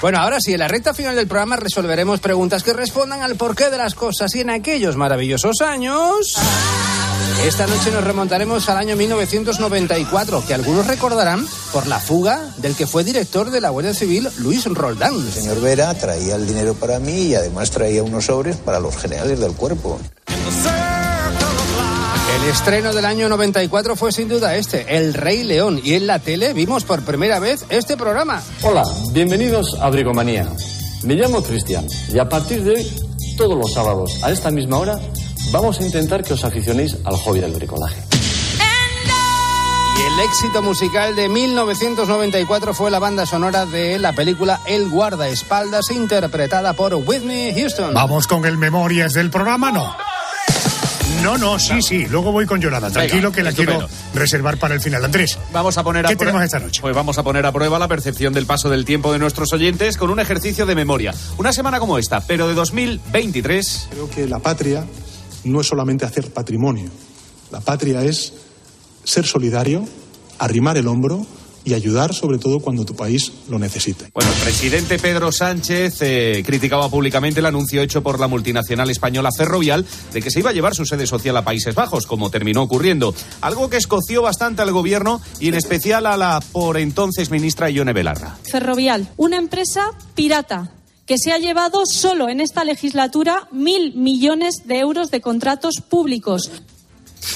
Bueno, 0.00 0.18
ahora 0.18 0.38
sí, 0.40 0.52
en 0.54 0.60
la 0.60 0.68
recta 0.68 0.94
final 0.94 1.14
del 1.14 1.26
programa 1.30 1.54
resolveremos 1.54 2.18
preguntas 2.18 2.64
que 2.64 2.72
respondan 2.72 3.22
al 3.22 3.36
porqué 3.36 3.70
de 3.70 3.78
las 3.78 3.94
cosas 3.94 4.34
y 4.34 4.40
en 4.40 4.50
aquellos 4.50 4.96
maravillosos 4.96 5.60
años. 5.60 6.36
Esta 7.44 7.68
noche 7.68 7.92
nos 7.92 8.02
remontaremos 8.02 8.68
al 8.68 8.76
año 8.76 8.96
1994, 8.96 10.44
que 10.44 10.54
algunos 10.54 10.88
recordarán 10.88 11.46
por 11.72 11.86
la 11.86 12.00
fuga 12.00 12.52
del 12.58 12.74
que 12.74 12.88
fue 12.88 13.04
director 13.04 13.50
de 13.50 13.60
la 13.60 13.70
Guardia 13.70 13.94
Civil, 13.94 14.28
Luis 14.38 14.64
Roldán. 14.66 15.14
El 15.14 15.32
señor 15.32 15.60
Vera 15.60 15.94
traía 15.94 16.34
el 16.34 16.48
dinero 16.48 16.74
para 16.74 16.98
mí 16.98 17.28
y 17.28 17.34
además 17.36 17.70
traía 17.70 18.02
unos 18.02 18.26
sobres 18.26 18.56
para 18.56 18.80
los 18.80 18.96
generales 18.96 19.38
del 19.38 19.52
cuerpo. 19.52 20.00
El 22.42 22.50
estreno 22.50 22.92
del 22.92 23.04
año 23.04 23.28
94 23.28 23.94
fue 23.94 24.10
sin 24.10 24.28
duda 24.28 24.56
este, 24.56 24.96
El 24.96 25.14
Rey 25.14 25.44
León, 25.44 25.80
y 25.82 25.94
en 25.94 26.08
la 26.08 26.18
tele 26.18 26.52
vimos 26.54 26.82
por 26.82 27.02
primera 27.02 27.38
vez 27.38 27.64
este 27.68 27.96
programa. 27.96 28.42
Hola, 28.62 28.82
bienvenidos 29.12 29.76
a 29.80 29.88
Bricomanía. 29.90 30.48
Me 31.02 31.14
llamo 31.14 31.42
Cristian 31.42 31.86
y 32.12 32.18
a 32.18 32.28
partir 32.28 32.62
de 32.62 32.72
hoy, 32.72 32.86
todos 33.38 33.56
los 33.56 33.72
sábados 33.72 34.22
a 34.22 34.30
esta 34.30 34.50
misma 34.50 34.78
hora, 34.78 35.00
vamos 35.50 35.80
a 35.80 35.84
intentar 35.84 36.22
que 36.22 36.34
os 36.34 36.44
aficionéis 36.44 36.98
al 37.04 37.16
hobby 37.16 37.40
del 37.40 37.52
bricolaje. 37.52 38.02
Y 39.96 40.02
el 40.02 40.28
éxito 40.28 40.62
musical 40.62 41.16
de 41.16 41.28
1994 41.28 42.74
fue 42.74 42.90
la 42.90 42.98
banda 42.98 43.24
sonora 43.24 43.64
de 43.64 43.98
la 43.98 44.12
película 44.12 44.60
El 44.66 44.90
guardaespaldas, 44.90 45.90
interpretada 45.90 46.74
por 46.74 46.94
Whitney 46.94 47.54
Houston. 47.54 47.94
Vamos 47.94 48.26
con 48.26 48.44
el 48.44 48.58
Memorias 48.58 49.14
del 49.14 49.30
programa, 49.30 49.72
¿no? 49.72 49.96
No, 51.22 51.36
no, 51.36 51.58
sí, 51.58 51.82
sí. 51.82 52.06
Luego 52.10 52.32
voy 52.32 52.46
con 52.46 52.60
Yolanda. 52.60 52.90
Tranquilo 52.90 53.30
que 53.30 53.42
la 53.42 53.52
quiero 53.52 53.86
reservar 54.14 54.56
para 54.58 54.74
el 54.74 54.80
final. 54.80 55.04
Andrés, 55.04 55.38
Vamos 55.52 55.76
a 55.76 55.84
poner 55.84 56.06
a 56.06 56.08
¿qué 56.08 56.16
prueba- 56.16 56.32
tenemos 56.32 56.44
esta 56.44 56.58
noche? 56.58 56.80
Pues 56.80 56.94
vamos 56.94 57.18
a 57.18 57.22
poner 57.22 57.44
a 57.44 57.52
prueba 57.52 57.78
la 57.78 57.88
percepción 57.88 58.32
del 58.32 58.46
paso 58.46 58.70
del 58.70 58.84
tiempo 58.84 59.12
de 59.12 59.18
nuestros 59.18 59.52
oyentes 59.52 59.96
con 59.96 60.10
un 60.10 60.18
ejercicio 60.20 60.64
de 60.66 60.74
memoria. 60.74 61.14
Una 61.36 61.52
semana 61.52 61.78
como 61.78 61.98
esta, 61.98 62.20
pero 62.20 62.48
de 62.48 62.54
2023. 62.54 63.88
Creo 63.90 64.08
que 64.10 64.26
la 64.26 64.38
patria 64.38 64.84
no 65.44 65.60
es 65.60 65.66
solamente 65.66 66.04
hacer 66.06 66.32
patrimonio. 66.32 66.90
La 67.50 67.60
patria 67.60 68.02
es 68.02 68.32
ser 69.04 69.26
solidario, 69.26 69.84
arrimar 70.38 70.76
el 70.78 70.86
hombro 70.88 71.26
y 71.64 71.74
ayudar 71.74 72.14
sobre 72.14 72.38
todo 72.38 72.60
cuando 72.60 72.84
tu 72.84 72.94
país 72.94 73.32
lo 73.48 73.58
necesite. 73.58 74.10
Bueno, 74.14 74.30
el 74.32 74.42
presidente 74.42 74.98
Pedro 74.98 75.32
Sánchez 75.32 75.98
eh, 76.00 76.42
criticaba 76.44 76.88
públicamente 76.88 77.40
el 77.40 77.46
anuncio 77.46 77.82
hecho 77.82 78.02
por 78.02 78.18
la 78.18 78.28
multinacional 78.28 78.90
española 78.90 79.30
Ferrovial 79.36 79.84
de 80.12 80.22
que 80.22 80.30
se 80.30 80.40
iba 80.40 80.50
a 80.50 80.52
llevar 80.52 80.74
su 80.74 80.86
sede 80.86 81.06
social 81.06 81.36
a 81.36 81.44
Países 81.44 81.74
Bajos, 81.74 82.06
como 82.06 82.30
terminó 82.30 82.62
ocurriendo. 82.62 83.14
Algo 83.40 83.70
que 83.70 83.76
escoció 83.76 84.22
bastante 84.22 84.62
al 84.62 84.72
gobierno 84.72 85.20
y 85.38 85.48
en 85.48 85.54
especial 85.54 86.06
a 86.06 86.16
la 86.16 86.42
por 86.52 86.78
entonces 86.78 87.30
ministra 87.30 87.70
Ione 87.70 87.92
Belarra. 87.92 88.38
Ferrovial, 88.42 89.08
una 89.16 89.36
empresa 89.36 89.90
pirata 90.14 90.72
que 91.06 91.18
se 91.18 91.32
ha 91.32 91.38
llevado 91.38 91.82
solo 91.86 92.28
en 92.28 92.40
esta 92.40 92.62
legislatura 92.62 93.48
mil 93.50 93.94
millones 93.94 94.62
de 94.64 94.78
euros 94.78 95.10
de 95.10 95.20
contratos 95.20 95.80
públicos. 95.80 96.50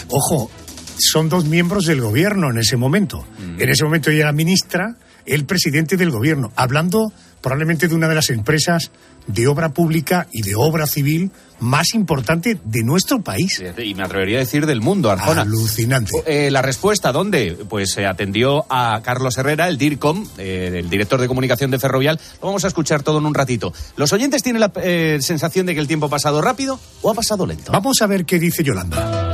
Ojo, 0.09 0.51
son 0.99 1.29
dos 1.29 1.45
miembros 1.45 1.87
del 1.87 2.01
gobierno 2.01 2.51
en 2.51 2.59
ese 2.59 2.77
momento. 2.77 3.27
En 3.59 3.69
ese 3.69 3.85
momento 3.85 4.11
ella 4.11 4.23
era 4.23 4.33
ministra, 4.33 4.97
el 5.27 5.45
presidente 5.45 5.97
del 5.97 6.11
gobierno, 6.11 6.53
hablando 6.57 7.13
probablemente 7.45 7.89
de 7.89 7.95
una 7.95 8.09
de 8.09 8.15
las 8.15 8.31
empresas 8.31 8.91
de 9.27 9.47
obra 9.47 9.69
pública 9.69 10.29
y 10.33 10.41
de 10.41 10.55
obra 10.55 10.87
civil 10.87 11.31
más 11.61 11.95
importante 11.95 12.59
de 12.65 12.83
nuestro 12.83 13.21
país. 13.23 13.63
Y 13.77 13.95
me 13.95 14.03
atrevería 14.03 14.39
a 14.39 14.41
decir 14.41 14.65
del 14.65 14.81
mundo, 14.81 15.11
Arjona. 15.11 15.43
Alucinante. 15.43 16.11
Eh, 16.27 16.51
la 16.51 16.63
respuesta, 16.63 17.13
¿dónde? 17.13 17.57
Pues 17.69 17.93
se 17.93 18.07
atendió 18.07 18.65
a 18.71 19.01
Carlos 19.03 19.37
Herrera, 19.37 19.69
el 19.69 19.77
DIRCOM, 19.77 20.27
eh, 20.39 20.73
el 20.75 20.89
director 20.89 21.21
de 21.21 21.29
comunicación 21.29 21.71
de 21.71 21.79
Ferrovial. 21.79 22.19
Lo 22.41 22.49
vamos 22.49 22.65
a 22.65 22.69
escuchar 22.69 23.03
todo 23.03 23.19
en 23.19 23.27
un 23.27 23.35
ratito. 23.35 23.75
¿Los 23.97 24.13
oyentes 24.15 24.43
tienen 24.43 24.61
la 24.61 24.73
eh, 24.77 25.19
sensación 25.21 25.67
de 25.67 25.75
que 25.75 25.81
el 25.81 25.87
tiempo 25.87 26.07
ha 26.07 26.11
pasado 26.11 26.41
rápido 26.41 26.81
o 27.03 27.11
ha 27.11 27.15
pasado 27.15 27.47
lento? 27.47 27.73
Vamos 27.73 28.01
a 28.01 28.07
ver 28.07 28.25
qué 28.25 28.39
dice 28.39 28.65
Yolanda. 28.65 29.34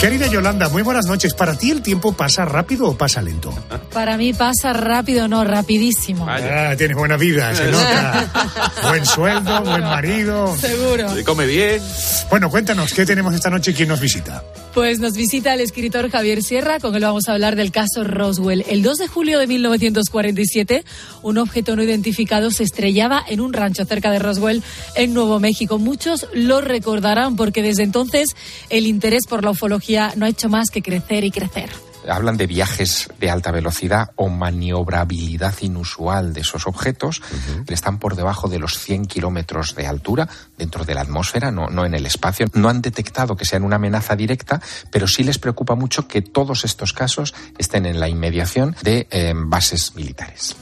Querida 0.00 0.28
Yolanda, 0.28 0.70
muy 0.70 0.80
buenas 0.80 1.04
noches. 1.04 1.34
¿Para 1.34 1.54
ti 1.58 1.70
el 1.70 1.82
tiempo 1.82 2.14
pasa 2.14 2.46
rápido 2.46 2.86
o 2.86 2.96
pasa 2.96 3.20
lento? 3.20 3.52
Para 3.92 4.16
mí 4.16 4.32
pasa 4.32 4.72
rápido, 4.72 5.28
no, 5.28 5.44
rapidísimo. 5.44 6.26
Ah, 6.26 6.72
tienes 6.76 6.96
buena 6.96 7.18
vida, 7.18 7.54
se 7.54 7.64
nota. 7.70 8.72
buen 8.88 9.04
sueldo, 9.04 9.60
buen 9.62 9.82
marido. 9.82 10.56
Seguro. 10.56 11.06
come 11.26 11.44
bien. 11.44 11.82
Bueno, 12.30 12.48
cuéntanos, 12.48 12.94
¿qué 12.94 13.04
tenemos 13.04 13.34
esta 13.34 13.50
noche 13.50 13.72
y 13.72 13.74
quién 13.74 13.90
nos 13.90 14.00
visita? 14.00 14.42
Pues 14.74 15.00
nos 15.00 15.14
visita 15.14 15.52
el 15.52 15.60
escritor 15.60 16.10
Javier 16.10 16.42
Sierra, 16.42 16.78
con 16.78 16.94
él 16.94 17.02
vamos 17.02 17.28
a 17.28 17.32
hablar 17.32 17.56
del 17.56 17.72
caso 17.72 18.04
Roswell. 18.04 18.64
El 18.68 18.82
2 18.82 18.98
de 18.98 19.08
julio 19.08 19.40
de 19.40 19.48
1947, 19.48 20.84
un 21.22 21.38
objeto 21.38 21.74
no 21.74 21.82
identificado 21.82 22.52
se 22.52 22.62
estrellaba 22.62 23.20
en 23.26 23.40
un 23.40 23.52
rancho 23.52 23.84
cerca 23.84 24.12
de 24.12 24.20
Roswell, 24.20 24.62
en 24.94 25.12
Nuevo 25.12 25.40
México. 25.40 25.78
Muchos 25.78 26.28
lo 26.34 26.60
recordarán 26.60 27.34
porque 27.34 27.62
desde 27.62 27.82
entonces 27.82 28.36
el 28.68 28.86
interés 28.86 29.26
por 29.26 29.42
la 29.42 29.50
ufología 29.50 30.12
no 30.16 30.24
ha 30.24 30.28
hecho 30.28 30.48
más 30.48 30.70
que 30.70 30.82
crecer 30.82 31.24
y 31.24 31.32
crecer 31.32 31.89
hablan 32.10 32.36
de 32.36 32.46
viajes 32.46 33.08
de 33.18 33.30
alta 33.30 33.50
velocidad 33.50 34.10
o 34.16 34.28
maniobrabilidad 34.28 35.54
inusual 35.60 36.32
de 36.32 36.40
esos 36.40 36.66
objetos 36.66 37.22
que 37.66 37.74
están 37.74 37.98
por 37.98 38.16
debajo 38.16 38.48
de 38.48 38.58
los 38.58 38.78
100 38.78 39.06
kilómetros 39.06 39.74
de 39.74 39.86
altura 39.86 40.28
dentro 40.58 40.84
de 40.84 40.94
la 40.94 41.02
atmósfera, 41.02 41.50
no, 41.50 41.68
no 41.68 41.84
en 41.84 41.94
el 41.94 42.06
espacio. 42.06 42.46
No 42.54 42.68
han 42.68 42.82
detectado 42.82 43.36
que 43.36 43.44
sean 43.44 43.64
una 43.64 43.76
amenaza 43.76 44.16
directa, 44.16 44.60
pero 44.90 45.06
sí 45.06 45.24
les 45.24 45.38
preocupa 45.38 45.74
mucho 45.74 46.08
que 46.08 46.22
todos 46.22 46.64
estos 46.64 46.92
casos 46.92 47.34
estén 47.58 47.86
en 47.86 48.00
la 48.00 48.08
inmediación 48.08 48.76
de 48.82 49.06
eh, 49.10 49.32
bases 49.36 49.94
militares. 49.94 50.56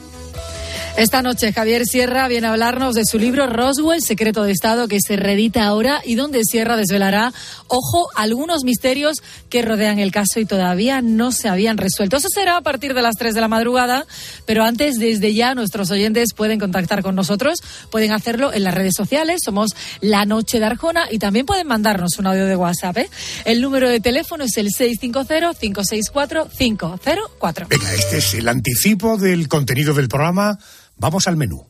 Esta 0.97 1.21
noche 1.21 1.53
Javier 1.53 1.85
Sierra 1.85 2.27
viene 2.27 2.47
a 2.47 2.51
hablarnos 2.51 2.93
de 2.93 3.05
su 3.05 3.17
libro 3.17 3.47
Roswell, 3.47 4.01
Secreto 4.01 4.43
de 4.43 4.51
Estado, 4.51 4.89
que 4.89 4.99
se 4.99 5.15
reedita 5.15 5.65
ahora 5.65 6.01
y 6.03 6.15
donde 6.15 6.43
Sierra 6.43 6.75
desvelará, 6.75 7.31
ojo, 7.67 8.09
algunos 8.15 8.65
misterios 8.65 9.23
que 9.49 9.61
rodean 9.61 9.99
el 9.99 10.11
caso 10.11 10.41
y 10.41 10.45
todavía 10.45 11.01
no 11.01 11.31
se 11.31 11.47
habían 11.47 11.77
resuelto. 11.77 12.17
Eso 12.17 12.27
será 12.29 12.57
a 12.57 12.61
partir 12.61 12.93
de 12.93 13.01
las 13.01 13.15
3 13.15 13.33
de 13.33 13.41
la 13.41 13.47
madrugada, 13.47 14.05
pero 14.45 14.65
antes, 14.65 14.99
desde 14.99 15.33
ya, 15.33 15.55
nuestros 15.55 15.89
oyentes 15.89 16.33
pueden 16.35 16.59
contactar 16.59 17.01
con 17.01 17.15
nosotros, 17.15 17.63
pueden 17.91 18.11
hacerlo 18.11 18.51
en 18.51 18.65
las 18.65 18.73
redes 18.73 18.95
sociales, 18.95 19.39
somos 19.43 19.69
La 20.01 20.25
Noche 20.25 20.59
de 20.59 20.65
Arjona 20.65 21.05
y 21.09 21.19
también 21.19 21.45
pueden 21.45 21.67
mandarnos 21.67 22.19
un 22.19 22.27
audio 22.27 22.45
de 22.45 22.57
WhatsApp. 22.57 22.97
¿eh? 22.97 23.09
El 23.45 23.61
número 23.61 23.87
de 23.89 24.01
teléfono 24.01 24.43
es 24.43 24.57
el 24.57 24.67
650-564-504. 24.67 27.67
Venga, 27.69 27.93
este 27.93 28.17
es 28.17 28.33
el 28.33 28.49
anticipo 28.49 29.15
del 29.17 29.47
contenido 29.47 29.93
del 29.93 30.09
programa. 30.09 30.59
Vamos 31.01 31.27
al 31.27 31.37
menú. 31.37 31.65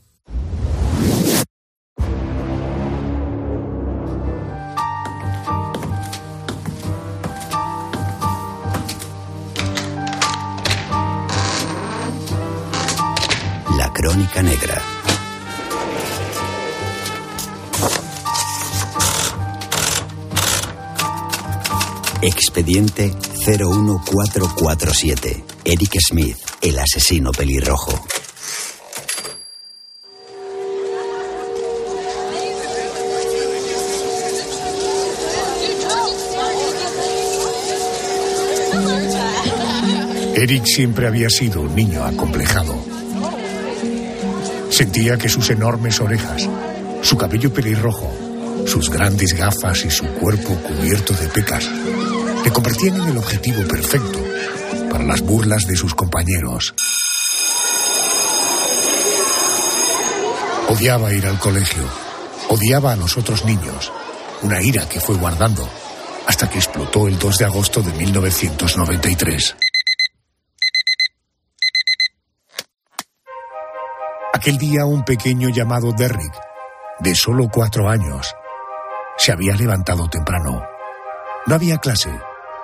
La 13.77 13.93
Crónica 13.93 14.41
Negra. 14.41 14.81
Expediente 22.23 23.13
01447. 23.45 25.45
Eric 25.65 25.97
Smith, 26.01 26.37
el 26.61 26.79
asesino 26.79 27.31
pelirrojo. 27.31 28.08
Eric 40.41 40.63
siempre 40.65 41.05
había 41.05 41.29
sido 41.29 41.59
un 41.59 41.75
niño 41.75 42.01
acomplejado. 42.05 42.73
Sentía 44.69 45.17
que 45.17 45.27
sus 45.27 45.49
enormes 45.49 45.99
orejas, 45.99 46.47
su 47.01 47.17
cabello 47.17 47.53
pelirrojo, 47.53 48.09
sus 48.65 48.89
grandes 48.89 49.33
gafas 49.33 49.83
y 49.83 49.91
su 49.91 50.05
cuerpo 50.05 50.55
cubierto 50.55 51.13
de 51.13 51.27
pecas 51.27 51.69
le 52.45 52.51
convertían 52.51 53.01
en 53.01 53.09
el 53.09 53.17
objetivo 53.17 53.67
perfecto 53.67 54.19
para 54.89 55.03
las 55.03 55.19
burlas 55.21 55.67
de 55.67 55.75
sus 55.75 55.93
compañeros. 55.93 56.73
Odiaba 60.69 61.13
ir 61.13 61.25
al 61.25 61.37
colegio, 61.37 61.83
odiaba 62.47 62.93
a 62.93 62.95
los 62.95 63.17
otros 63.17 63.43
niños, 63.43 63.91
una 64.43 64.61
ira 64.61 64.87
que 64.87 65.01
fue 65.01 65.15
guardando 65.15 65.67
hasta 66.27 66.49
que 66.49 66.59
explotó 66.59 67.09
el 67.09 67.19
2 67.19 67.37
de 67.39 67.45
agosto 67.45 67.81
de 67.81 67.91
1993. 67.91 69.55
Aquel 74.49 74.57
día 74.57 74.83
un 74.83 75.05
pequeño 75.05 75.49
llamado 75.49 75.91
Derrick, 75.91 76.33
de 77.01 77.13
solo 77.13 77.49
cuatro 77.49 77.87
años, 77.87 78.35
se 79.15 79.31
había 79.31 79.53
levantado 79.53 80.09
temprano. 80.09 80.63
No 81.45 81.53
había 81.53 81.77
clase, 81.77 82.09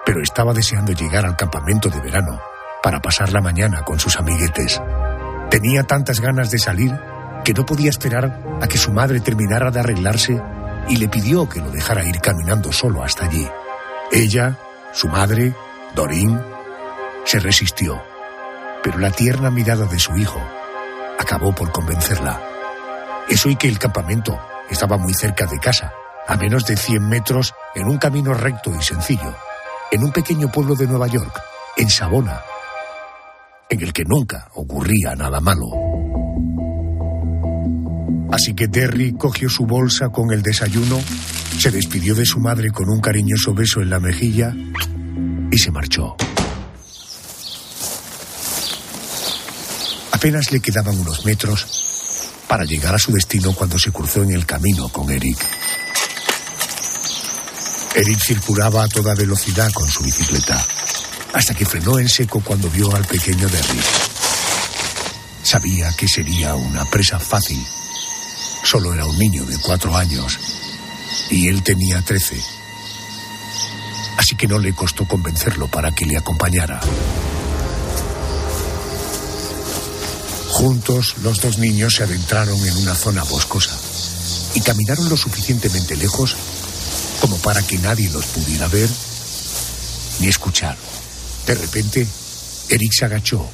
pero 0.04 0.24
estaba 0.24 0.52
deseando 0.52 0.94
llegar 0.94 1.28
al 1.28 1.36
campamento 1.36 1.90
de 1.90 2.00
verano 2.00 2.42
para 2.82 3.04
pasar 3.04 3.32
la 3.32 3.40
mañana 3.40 3.84
con 3.84 4.00
sus 4.00 4.18
amiguetes. 4.18 4.82
Tenía 5.52 5.84
tantas 5.84 6.22
ganas 6.22 6.50
de 6.50 6.58
salir 6.58 7.00
que 7.44 7.54
no 7.54 7.68
podía 7.68 7.92
esperar 7.92 8.36
a 8.60 8.68
que 8.68 8.80
su 8.80 8.92
madre 8.92 9.20
terminara 9.20 9.70
de 9.70 9.82
arreglarse 9.82 10.42
y 10.90 10.96
le 10.96 11.08
pidió 11.08 11.48
que 11.48 11.60
lo 11.60 11.70
dejara 11.70 12.04
ir 12.04 12.20
caminando 12.20 12.72
solo 12.72 13.04
hasta 13.04 13.26
allí. 13.26 13.48
Ella, 14.12 14.58
su 14.92 15.08
madre, 15.08 15.54
Dorín, 15.94 16.42
se 17.26 17.40
resistió, 17.40 18.02
pero 18.82 18.98
la 18.98 19.12
tierna 19.12 19.52
mirada 19.52 19.86
de 19.86 20.00
su 20.00 20.18
hijo 20.18 20.42
acabó 21.20 21.54
por 21.54 21.72
convencerla. 21.72 22.42
Eso 23.30 23.50
y 23.50 23.56
que 23.56 23.68
el 23.68 23.80
campamento 23.80 24.40
estaba 24.70 24.98
muy 24.98 25.14
cerca 25.14 25.46
de 25.46 25.60
casa, 25.60 25.94
a 26.28 26.36
menos 26.38 26.66
de 26.66 26.78
100 26.78 27.08
metros 27.08 27.54
en 27.76 27.88
un 27.88 27.98
camino 27.98 28.34
recto 28.34 28.72
y 28.78 28.84
sencillo, 28.84 29.36
en 29.92 30.04
un 30.04 30.12
pequeño 30.12 30.52
pueblo 30.52 30.76
de 30.76 30.88
Nueva 30.88 31.08
York, 31.08 31.40
en 31.78 31.90
Sabona, 31.90 32.42
en 33.70 33.82
el 33.82 33.94
que 33.94 34.04
nunca 34.06 34.50
ocurría 34.54 35.16
nada 35.16 35.40
malo. 35.40 35.66
Así 38.32 38.54
que 38.54 38.68
Terry 38.68 39.14
cogió 39.14 39.50
su 39.50 39.66
bolsa 39.66 40.10
con 40.10 40.32
el 40.32 40.42
desayuno, 40.42 41.00
se 41.60 41.72
despidió 41.72 42.16
de 42.16 42.26
su 42.26 42.40
madre 42.40 42.72
con 42.72 42.90
un 42.90 43.00
cariñoso 43.00 43.54
beso 43.54 43.82
en 43.82 43.90
la 43.90 44.00
mejilla 44.00 44.54
y 45.52 45.58
se 45.58 45.72
marchó. 45.72 46.16
Apenas 50.26 50.52
le 50.52 50.60
quedaban 50.60 51.00
unos 51.00 51.24
metros 51.24 51.68
para 52.48 52.66
llegar 52.66 52.96
a 52.96 52.98
su 52.98 53.12
destino 53.12 53.54
cuando 53.54 53.78
se 53.78 53.92
cruzó 53.92 54.24
en 54.24 54.32
el 54.32 54.44
camino 54.44 54.90
con 54.90 55.08
Eric. 55.12 55.38
Eric 57.94 58.20
circulaba 58.20 58.84
a 58.84 58.88
toda 58.88 59.14
velocidad 59.14 59.72
con 59.72 59.88
su 59.88 60.02
bicicleta, 60.02 60.66
hasta 61.32 61.54
que 61.54 61.64
frenó 61.64 62.00
en 62.00 62.10
seco 62.10 62.42
cuando 62.44 62.72
vio 62.72 62.92
al 62.96 63.06
pequeño 63.06 63.48
Derrick. 63.48 63.86
Sabía 65.44 65.94
que 65.94 66.08
sería 66.08 66.56
una 66.56 66.86
presa 66.86 67.20
fácil. 67.20 67.64
Solo 68.64 68.96
era 68.96 69.06
un 69.06 69.20
niño 69.20 69.46
de 69.46 69.60
cuatro 69.60 69.96
años 69.96 70.40
y 71.30 71.50
él 71.50 71.62
tenía 71.62 72.02
trece. 72.02 72.42
Así 74.18 74.36
que 74.36 74.48
no 74.48 74.58
le 74.58 74.74
costó 74.74 75.08
convencerlo 75.08 75.68
para 75.68 75.92
que 75.92 76.08
le 76.08 76.18
acompañara. 76.18 76.82
Juntos, 80.56 81.16
los 81.22 81.42
dos 81.42 81.58
niños 81.58 81.96
se 81.96 82.04
adentraron 82.06 82.58
en 82.66 82.78
una 82.78 82.96
zona 82.96 83.24
boscosa 83.24 83.78
y 84.54 84.62
caminaron 84.62 85.10
lo 85.10 85.18
suficientemente 85.18 85.98
lejos 85.98 86.38
como 87.20 87.38
para 87.40 87.62
que 87.62 87.78
nadie 87.78 88.10
los 88.10 88.26
pudiera 88.28 88.70
ver 88.70 88.90
ni 90.22 90.28
escuchar. 90.28 90.78
De 91.46 91.56
repente, 91.56 92.08
Eric 92.70 92.92
se 92.94 93.04
agachó, 93.04 93.46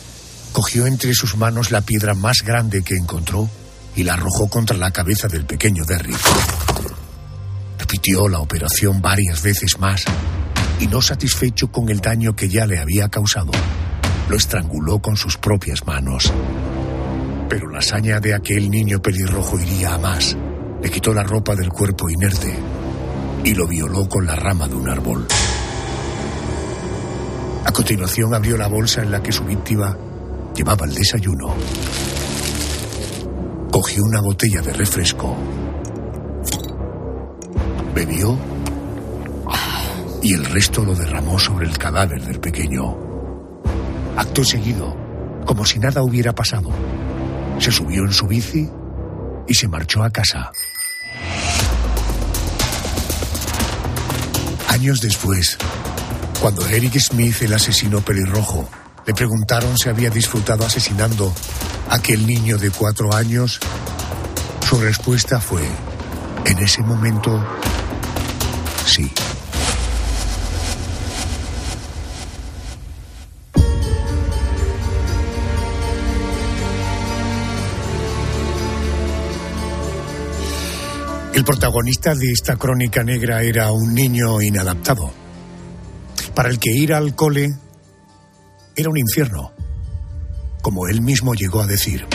cogió 0.52 0.86
entre 0.86 1.16
sus 1.16 1.36
manos 1.38 1.72
la 1.72 1.82
piedra 1.82 2.14
más 2.14 2.44
grande 2.44 2.84
que 2.84 2.94
encontró 2.94 3.50
y 3.96 4.04
la 4.04 4.14
arrojó 4.14 4.48
contra 4.48 4.78
la 4.78 4.92
cabeza 4.92 5.28
del 5.28 5.46
pequeño 5.46 5.84
Derrick. 5.86 6.20
Repitió 7.80 8.28
la 8.28 8.38
operación 8.38 9.02
varias 9.02 9.42
veces 9.42 9.80
más 9.80 10.04
y 10.80 10.86
no 10.86 11.02
satisfecho 11.02 11.72
con 11.72 11.90
el 11.90 12.00
daño 12.00 12.36
que 12.36 12.48
ya 12.48 12.68
le 12.68 12.78
había 12.78 13.10
causado, 13.10 13.52
lo 14.30 14.38
estranguló 14.38 15.00
con 15.00 15.18
sus 15.18 15.38
propias 15.38 15.84
manos. 15.88 16.32
Pero 17.52 17.70
la 17.70 17.80
hazaña 17.80 18.22
de 18.22 18.34
aquel 18.34 18.72
niño 18.72 19.02
pelirrojo 19.02 19.60
iría 19.60 19.96
a 19.96 19.98
más. 19.98 20.38
Le 20.82 20.90
quitó 20.90 21.14
la 21.14 21.22
ropa 21.22 21.54
del 21.54 21.68
cuerpo 21.68 22.10
inerte 22.10 22.58
y 23.44 23.54
lo 23.54 23.68
violó 23.68 24.08
con 24.08 24.26
la 24.26 24.38
rama 24.38 24.70
de 24.70 24.76
un 24.76 24.88
árbol. 24.88 25.28
A 27.66 27.72
continuación 27.74 28.34
abrió 28.34 28.56
la 28.56 28.70
bolsa 28.70 29.02
en 29.02 29.12
la 29.12 29.22
que 29.22 29.34
su 29.34 29.44
víctima 29.44 29.98
llevaba 30.56 30.86
el 30.86 30.96
desayuno. 30.96 31.54
Cogió 33.70 34.06
una 34.06 34.22
botella 34.22 34.62
de 34.62 34.72
refresco. 34.72 35.36
Bebió 37.94 38.38
y 40.24 40.34
el 40.36 40.46
resto 40.46 40.86
lo 40.86 40.96
derramó 40.96 41.38
sobre 41.38 41.68
el 41.68 41.78
cadáver 41.78 42.26
del 42.26 42.40
pequeño. 42.40 42.96
Acto 44.16 44.42
seguido, 44.46 44.96
como 45.46 45.66
si 45.66 45.80
nada 45.80 46.02
hubiera 46.02 46.34
pasado, 46.34 46.70
se 47.62 47.72
subió 47.72 48.04
en 48.04 48.12
su 48.12 48.28
bici 48.28 48.68
y 49.48 49.54
se 49.54 49.68
marchó 49.68 50.04
a 50.04 50.10
casa. 50.10 50.52
Años 54.68 55.00
después, 55.00 55.58
Cuando 56.42 56.66
Eric 56.66 56.98
Smith, 56.98 57.44
el 57.44 57.54
asesino 57.54 58.02
pelirrojo, 58.02 58.68
le 59.06 59.14
preguntaron 59.14 59.78
si 59.78 59.90
había 59.90 60.10
disfrutado 60.10 60.66
asesinando 60.66 61.32
a 61.88 61.98
aquel 61.98 62.26
niño 62.26 62.58
de 62.58 62.72
cuatro 62.72 63.14
años, 63.14 63.60
su 64.68 64.80
respuesta 64.80 65.40
fue, 65.40 65.62
en 66.46 66.58
ese 66.58 66.82
momento, 66.82 67.46
sí. 68.88 69.12
Protagonista 81.52 82.16
de 82.16 82.32
esta 82.32 82.56
crónica 82.56 83.04
negra 83.04 83.44
era 83.44 83.74
un 83.74 83.94
niño 83.94 84.42
inadaptado, 84.42 85.12
para 86.34 86.48
el 86.48 86.60
que 86.60 86.72
ir 86.72 86.94
al 86.94 87.14
cole 87.14 87.50
era 88.74 88.90
un 88.90 88.98
infierno, 88.98 89.52
como 90.62 90.88
él 90.88 91.02
mismo 91.02 91.34
llegó 91.34 91.60
a 91.60 91.68
decir. 91.68 92.06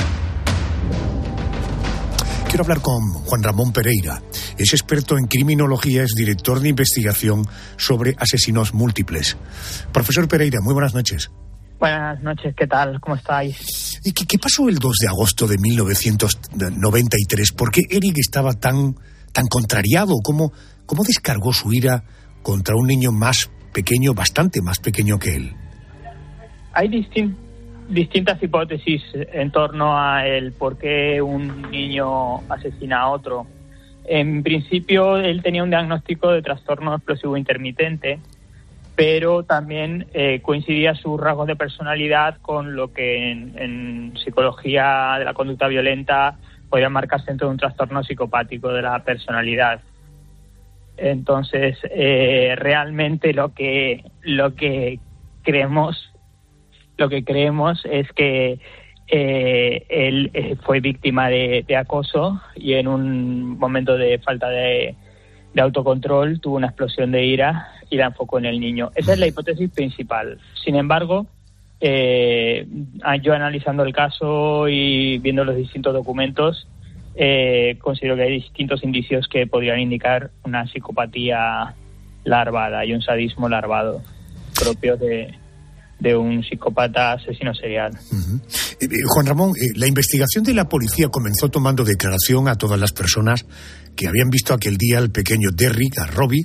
Quiero 2.49 2.65
hablar 2.65 2.81
con 2.81 3.13
Juan 3.13 3.43
Ramón 3.43 3.75
Pereira. 3.75 4.23
Es 4.57 4.73
experto 4.73 5.19
en 5.19 5.27
criminología, 5.27 6.03
es 6.03 6.15
director 6.15 6.61
de 6.61 6.71
investigación 6.71 7.47
sobre 7.77 8.17
asesinos 8.19 8.73
múltiples. 8.73 9.37
Profesor 9.93 10.27
Pereira, 10.29 10.61
muy 10.63 10.73
buenas 10.73 10.95
noches. 10.95 11.31
Buenas 11.79 12.23
noches, 12.23 12.55
¿qué 12.57 12.67
tal? 12.67 12.99
¿Cómo 13.03 13.17
estáis? 13.17 14.01
¿Y 14.03 14.13
qué, 14.13 14.25
qué 14.25 14.39
pasó 14.39 14.67
el 14.67 14.79
2 14.79 14.97
de 15.03 15.09
agosto 15.09 15.47
de 15.47 15.59
1993? 15.59 17.53
¿Por 17.53 17.71
qué 17.71 17.83
Eric 17.91 18.17
estaba 18.17 18.55
tan, 18.55 18.95
tan 19.37 19.49
contrariado? 19.49 20.15
¿Cómo, 20.25 20.51
¿Cómo 20.87 21.05
descargó 21.05 21.53
su 21.53 21.71
ira 21.71 22.05
contra 22.43 22.75
un 22.75 22.87
niño 22.87 23.13
más 23.13 23.51
pequeño, 23.75 24.15
bastante 24.15 24.63
más 24.63 24.79
pequeño 24.79 25.19
que 25.19 25.37
él? 25.37 25.53
Hay 26.73 26.89
distin- 26.89 27.37
distintas 27.91 28.43
hipótesis 28.43 29.03
en 29.15 29.51
torno 29.51 29.99
a 29.99 30.27
el 30.27 30.53
por 30.53 30.79
qué 30.79 31.21
un 31.21 31.71
niño 31.71 32.39
asesina 32.49 33.03
a 33.03 33.09
otro. 33.11 33.47
En 34.07 34.43
principio, 34.43 35.19
él 35.19 35.43
tenía 35.43 35.63
un 35.63 35.71
diagnóstico 35.71 36.31
de 36.31 36.41
trastorno 36.41 36.95
explosivo 36.95 37.37
intermitente, 37.37 38.21
pero 38.95 39.43
también 39.43 40.07
eh, 40.15 40.41
coincidía 40.41 40.95
sus 40.95 41.21
rasgos 41.21 41.47
de 41.47 41.57
personalidad 41.57 42.39
con 42.41 42.75
lo 42.75 42.91
que 42.91 43.33
en 43.33 44.15
psicología 44.25 45.17
de 45.19 45.27
la 45.27 45.35
conducta 45.35 45.69
violenta 45.69 46.39
podría 46.69 46.89
marcarse 46.89 47.27
dentro 47.27 47.49
de 47.49 47.53
un 47.53 47.59
trastorno 47.59 48.03
psicopático 48.03 48.73
de 48.73 48.83
la 48.83 48.99
personalidad. 49.05 49.81
Entonces, 50.97 51.79
eh, 51.91 52.55
realmente 52.57 53.33
lo 53.35 53.53
que 53.53 54.05
lo 54.23 54.55
que 54.55 54.99
creemos 55.43 56.13
lo 56.97 57.09
que 57.09 57.25
creemos 57.25 57.83
es 57.85 58.11
que 58.13 58.59
eh, 59.09 59.87
él 59.89 60.31
eh, 60.33 60.57
fue 60.65 60.81
víctima 60.81 61.29
de, 61.29 61.65
de 61.67 61.77
acoso 61.77 62.41
y 62.55 62.73
en 62.75 62.89
un 62.89 63.59
momento 63.59 63.97
de 63.97 64.19
falta 64.19 64.49
de, 64.49 64.97
de 65.55 65.61
autocontrol 65.61 66.41
tuvo 66.41 66.57
una 66.57 66.69
explosión 66.69 67.13
de 67.13 67.25
ira 67.25 67.69
y 67.91 67.97
la 67.97 68.07
enfocó 68.07 68.39
en 68.39 68.47
el 68.47 68.59
niño. 68.59 68.91
Esa 68.95 69.13
es 69.13 69.19
la 69.19 69.27
hipótesis 69.27 69.71
principal. 69.71 70.39
Sin 70.65 70.75
embargo, 70.75 71.27
eh, 71.81 72.67
yo 73.23 73.33
analizando 73.35 73.83
el 73.83 73.93
caso 73.93 74.69
y 74.69 75.19
viendo 75.19 75.45
los 75.45 75.57
distintos 75.57 75.93
documentos, 75.93 76.69
eh, 77.15 77.79
considero 77.81 78.17
que 78.17 78.23
hay 78.23 78.33
distintos 78.41 78.83
indicios 78.85 79.27
que 79.29 79.47
podrían 79.47 79.81
indicar 79.81 80.31
una 80.45 80.67
psicopatía 80.67 81.75
larvada 82.25 82.85
y 82.85 82.93
un 82.93 83.01
sadismo 83.01 83.49
larvado 83.49 84.03
propio 84.59 84.97
de, 84.97 85.35
de 85.99 86.17
un 86.17 86.43
psicópata 86.43 87.13
asesino 87.13 87.55
serial. 87.55 87.93
Eh, 87.93 88.85
eh, 88.85 88.89
Juan 89.07 89.27
Ramón, 89.27 89.53
la 89.77 89.87
investigación 89.87 90.45
de 90.45 90.55
la 90.55 90.69
policía 90.69 91.09
comenzó 91.09 91.49
tomando 91.49 91.85
declaración 91.85 92.49
a 92.49 92.57
todas 92.57 92.79
las 92.79 92.93
personas 92.93 93.47
que 93.97 94.09
habían 94.09 94.29
visto 94.29 94.53
aquel 94.53 94.77
día 94.77 94.99
al 94.99 95.11
pequeño 95.11 95.51
Derrick, 95.55 95.99
a 95.99 96.07
Robbie, 96.07 96.45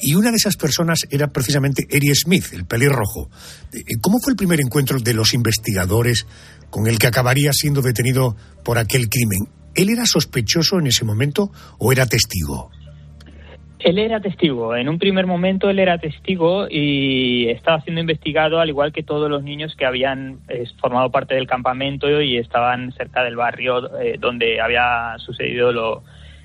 y 0.00 0.14
una 0.14 0.30
de 0.30 0.36
esas 0.36 0.56
personas 0.56 1.06
era 1.10 1.28
precisamente 1.28 1.86
Eri 1.90 2.14
Smith, 2.14 2.52
el 2.52 2.64
pelirrojo. 2.64 3.28
Eh, 3.72 3.96
¿Cómo 4.00 4.18
fue 4.18 4.32
el 4.32 4.36
primer 4.36 4.60
encuentro 4.60 4.98
de 4.98 5.14
los 5.14 5.34
investigadores 5.34 6.26
con 6.70 6.86
el 6.86 6.98
que 6.98 7.06
acabaría 7.06 7.52
siendo 7.52 7.82
detenido 7.82 8.36
por 8.64 8.78
aquel 8.78 9.08
crimen? 9.08 9.48
¿Él 9.74 9.90
era 9.90 10.04
sospechoso 10.06 10.78
en 10.78 10.86
ese 10.86 11.04
momento 11.04 11.50
o 11.78 11.92
era 11.92 12.06
testigo? 12.06 12.70
Él 13.78 13.98
era 13.98 14.20
testigo. 14.20 14.76
En 14.76 14.88
un 14.88 14.98
primer 14.98 15.26
momento 15.26 15.70
él 15.70 15.78
era 15.78 15.96
testigo 15.96 16.66
y 16.68 17.48
estaba 17.48 17.80
siendo 17.80 18.02
investigado 18.02 18.60
al 18.60 18.68
igual 18.68 18.92
que 18.92 19.02
todos 19.02 19.30
los 19.30 19.42
niños 19.42 19.74
que 19.74 19.86
habían 19.86 20.40
eh, 20.48 20.64
formado 20.80 21.10
parte 21.10 21.34
del 21.34 21.46
campamento 21.46 22.20
y 22.20 22.36
estaban 22.36 22.92
cerca 22.92 23.24
del 23.24 23.36
barrio 23.36 23.98
eh, 23.98 24.16
donde 24.18 24.60
había 24.60 25.16
sucedido 25.18 25.72
lo, 25.72 26.02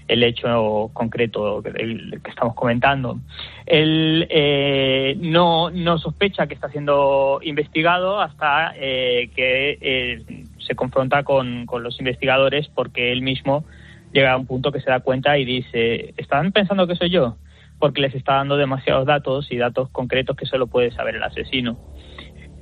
el 0.08 0.24
hecho 0.24 0.90
concreto 0.94 1.62
que, 1.64 2.20
estamos 2.30 2.54
comentando. 2.56 3.20
Él 3.66 4.28
eh, 4.30 5.18
no, 5.20 5.70
no 5.72 5.98
sospecha 5.98 6.48
que 6.48 6.54
está 6.54 6.70
siendo 6.70 7.40
investigado 7.42 8.20
hasta 8.20 8.74
eh, 8.76 9.30
que 9.36 9.78
eh, 9.82 10.44
se 10.60 10.76
confronta 10.76 11.24
con, 11.24 11.66
con 11.66 11.84
los 11.84 12.00
investigadores 12.00 12.68
porque 12.68 13.12
él 13.12 13.22
mismo 13.22 13.66
llega 14.14 14.34
a 14.34 14.38
un 14.38 14.46
punto 14.46 14.72
que 14.72 14.80
se 14.80 14.90
da 14.90 15.00
cuenta 15.02 15.38
y 15.38 15.46
dice, 15.46 16.14
¿están 16.18 16.52
pensando 16.52 16.88
que 16.88 16.96
soy 16.96 17.10
yo? 17.10 17.38
Porque 17.80 18.02
les 18.02 18.16
está 18.16 18.36
dando 18.36 18.56
demasiados 18.56 19.06
datos 19.06 19.52
y 19.52 19.58
datos 19.58 19.90
concretos 19.90 20.38
que 20.38 20.46
solo 20.46 20.68
puede 20.68 20.92
saber 20.92 21.16
el 21.16 21.24
asesino. 21.24 21.78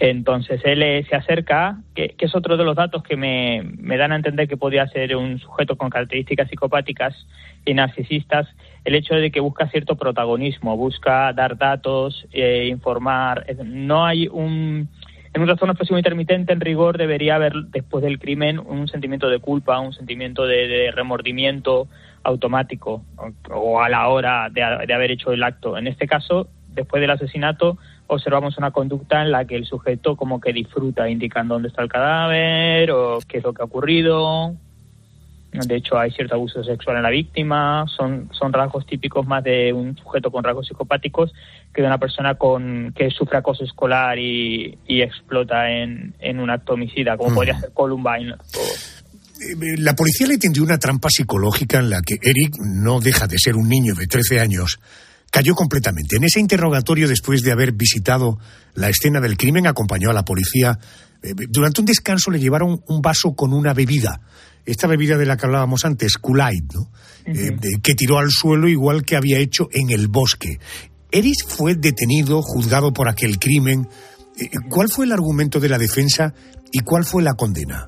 Entonces 0.10 0.60
él 0.66 0.84
eh, 0.84 1.06
se 1.10 1.16
acerca, 1.16 1.78
que, 1.96 2.14
es 2.20 2.36
otro 2.36 2.58
de 2.58 2.66
los 2.66 2.76
datos 2.76 3.04
que 3.04 3.16
me, 3.16 3.64
dan 3.96 4.12
a 4.12 4.18
entender 4.18 4.50
que 4.50 4.58
podría 4.58 4.86
ser 4.90 5.16
un 5.16 5.40
sujeto 5.40 5.78
con 5.78 5.90
características 5.90 6.50
psicopáticas 6.50 7.16
y 7.66 7.74
narcisistas, 7.74 8.50
el 8.84 8.96
hecho 8.96 9.16
de 9.16 9.32
que 9.32 9.40
busca 9.40 9.70
cierto 9.70 9.96
protagonismo, 9.96 10.76
busca 10.76 11.32
dar 11.32 11.58
datos, 11.58 12.28
eh, 12.34 12.68
informar. 12.70 13.46
No 13.64 14.06
hay 14.06 14.28
un, 14.28 14.90
en 15.34 15.42
un 15.42 15.98
intermitente, 15.98 16.52
en 16.52 16.60
rigor, 16.60 16.98
debería 16.98 17.36
haber, 17.36 17.54
después 17.70 18.04
del 18.04 18.20
crimen, 18.20 18.60
un 18.60 18.90
sentimiento 18.90 19.30
de 19.30 19.40
culpa, 19.40 19.80
un 19.80 19.94
sentimiento 19.94 20.46
de, 20.46 20.92
remordimiento 20.94 21.88
automático 22.24 23.06
o, 23.16 23.54
o 23.56 23.82
a 23.82 23.88
la 23.88 24.10
hora 24.10 24.50
de, 24.52 24.86
de 24.86 24.94
haber 24.94 25.12
hecho 25.12 25.32
el 25.32 25.44
acto. 25.44 25.78
En 25.78 25.88
este 25.88 26.08
caso, 26.08 26.50
después 26.74 27.00
del 27.00 27.12
asesinato, 27.12 27.78
observamos 28.14 28.58
una 28.58 28.72
conducta 28.72 29.22
en 29.22 29.32
la 29.32 29.46
que 29.46 29.56
el 29.56 29.66
sujeto 29.66 30.16
como 30.16 30.40
que 30.40 30.54
disfruta 30.54 31.10
indicando 31.10 31.56
dónde 31.56 31.70
está 31.70 31.82
el 31.82 31.90
cadáver 31.90 32.92
o 32.92 33.20
qué 33.28 33.38
es 33.40 33.44
lo 33.44 33.54
que 33.54 33.62
ha 33.62 33.66
ocurrido. 33.66 34.56
De 35.52 35.76
hecho, 35.76 36.00
hay 36.00 36.10
cierto 36.10 36.34
abuso 36.34 36.64
sexual 36.64 36.98
en 36.98 37.04
la 37.04 37.12
víctima. 37.12 37.86
Son, 37.96 38.28
son 38.32 38.52
rasgos 38.52 38.88
típicos 38.88 39.28
más 39.28 39.44
de 39.44 39.72
un 39.72 39.96
sujeto 39.96 40.32
con 40.32 40.44
rasgos 40.44 40.66
psicopáticos 40.68 41.32
que 41.72 41.82
de 41.82 41.88
una 41.88 42.00
persona 42.00 42.34
con 42.36 42.92
que 42.96 43.12
sufre 43.12 43.38
acoso 43.38 43.64
escolar 43.64 44.18
y, 44.18 44.80
y 44.88 45.02
explota 45.04 45.70
en, 45.70 46.16
en 46.20 46.40
un 46.40 46.50
acto 46.50 46.74
homicida, 46.74 47.18
como 47.18 47.30
Mm. 47.30 47.36
podría 47.36 47.60
ser 47.60 47.72
Columbine. 47.72 48.32
Eh, 48.34 49.78
La 49.78 49.94
policía 49.94 50.26
le 50.26 50.40
tendió 50.40 50.64
una 50.64 50.80
trampa 50.80 51.10
psicológica 51.12 51.78
en 51.78 51.92
la 51.92 52.02
que 52.02 52.16
Eric 52.22 52.56
no 52.66 53.00
deja 53.00 53.28
de 53.28 53.38
ser 53.38 53.56
un 53.56 53.70
niño 53.70 53.94
de 53.94 54.08
13 54.08 54.40
años. 54.40 54.80
Cayó 55.34 55.56
completamente. 55.56 56.18
En 56.18 56.26
ese 56.26 56.40
interrogatorio, 56.40 57.08
después 57.08 57.42
de 57.42 57.52
haber 57.52 57.72
visitado 57.72 58.38
la 58.76 58.90
escena 58.90 59.20
del 59.20 59.36
crimen, 59.36 59.66
acompañó 59.66 60.12
a 60.12 60.14
la 60.14 60.24
policía. 60.24 60.78
Eh, 61.24 61.34
Durante 61.50 61.82
un 61.82 61.88
descanso 61.88 62.30
le 62.30 62.40
llevaron 62.40 62.84
un 62.88 63.02
vaso 63.02 63.34
con 63.34 63.52
una 63.52 63.74
bebida. 63.74 64.22
Esta 64.64 64.86
bebida 64.86 65.18
de 65.18 65.26
la 65.26 65.36
que 65.36 65.48
hablábamos 65.48 65.86
antes, 65.86 66.20
Kool-Aid, 66.20 66.66
¿no? 66.76 66.92
Eh, 67.26 67.50
que 67.82 67.96
tiró 67.96 68.20
al 68.20 68.30
suelo 68.30 68.68
igual 68.68 69.06
que 69.06 69.16
había 69.16 69.40
hecho 69.40 69.70
en 69.72 69.90
el 69.90 70.08
bosque. 70.08 70.60
Eric 71.10 71.48
fue 71.48 71.74
detenido, 71.74 72.44
juzgado 72.44 72.94
por 72.94 73.10
aquel 73.10 73.40
crimen. 73.40 73.90
Eh, 74.40 74.52
¿Cuál 74.70 74.90
fue 74.90 75.06
el 75.06 75.14
argumento 75.14 75.60
de 75.60 75.70
la 75.70 75.80
defensa 75.80 76.36
y 76.72 76.82
cuál 76.82 77.06
fue 77.06 77.24
la 77.24 77.34
condena? 77.34 77.88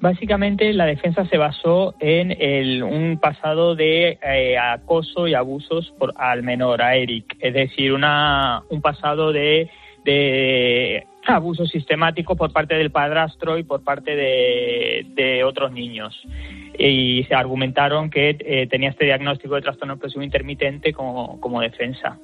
Básicamente 0.00 0.72
la 0.72 0.86
defensa 0.86 1.26
se 1.26 1.38
basó 1.38 1.94
en 2.00 2.30
el- 2.38 2.82
un 2.82 3.18
pasado 3.20 3.74
de 3.74 4.18
eh, 4.22 4.58
acoso 4.58 5.26
y 5.28 5.34
abusos 5.34 5.92
por, 5.98 6.12
al 6.16 6.42
menor, 6.42 6.82
a 6.82 6.96
Eric, 6.96 7.36
es 7.40 7.54
decir, 7.54 7.92
una, 7.92 8.62
un 8.70 8.80
pasado 8.82 9.32
de, 9.32 9.70
de 10.04 11.06
abuso 11.26 11.66
sistemático 11.66 12.36
por 12.36 12.52
parte 12.52 12.74
del 12.74 12.90
padrastro 12.90 13.56
y 13.58 13.62
por 13.62 13.82
parte 13.82 14.14
de, 14.14 15.06
de 15.14 15.44
otros 15.44 15.72
niños. 15.72 16.20
Y 16.78 17.24
se 17.28 17.34
argumentaron 17.34 18.10
que 18.10 18.36
eh, 18.40 18.66
tenía 18.66 18.90
este 18.90 19.06
diagnóstico 19.06 19.54
de 19.54 19.62
trastorno 19.62 19.94
expresivo 19.94 20.22
intermitente 20.22 20.92
como, 20.92 21.40
como 21.40 21.60
defensa. 21.60 22.18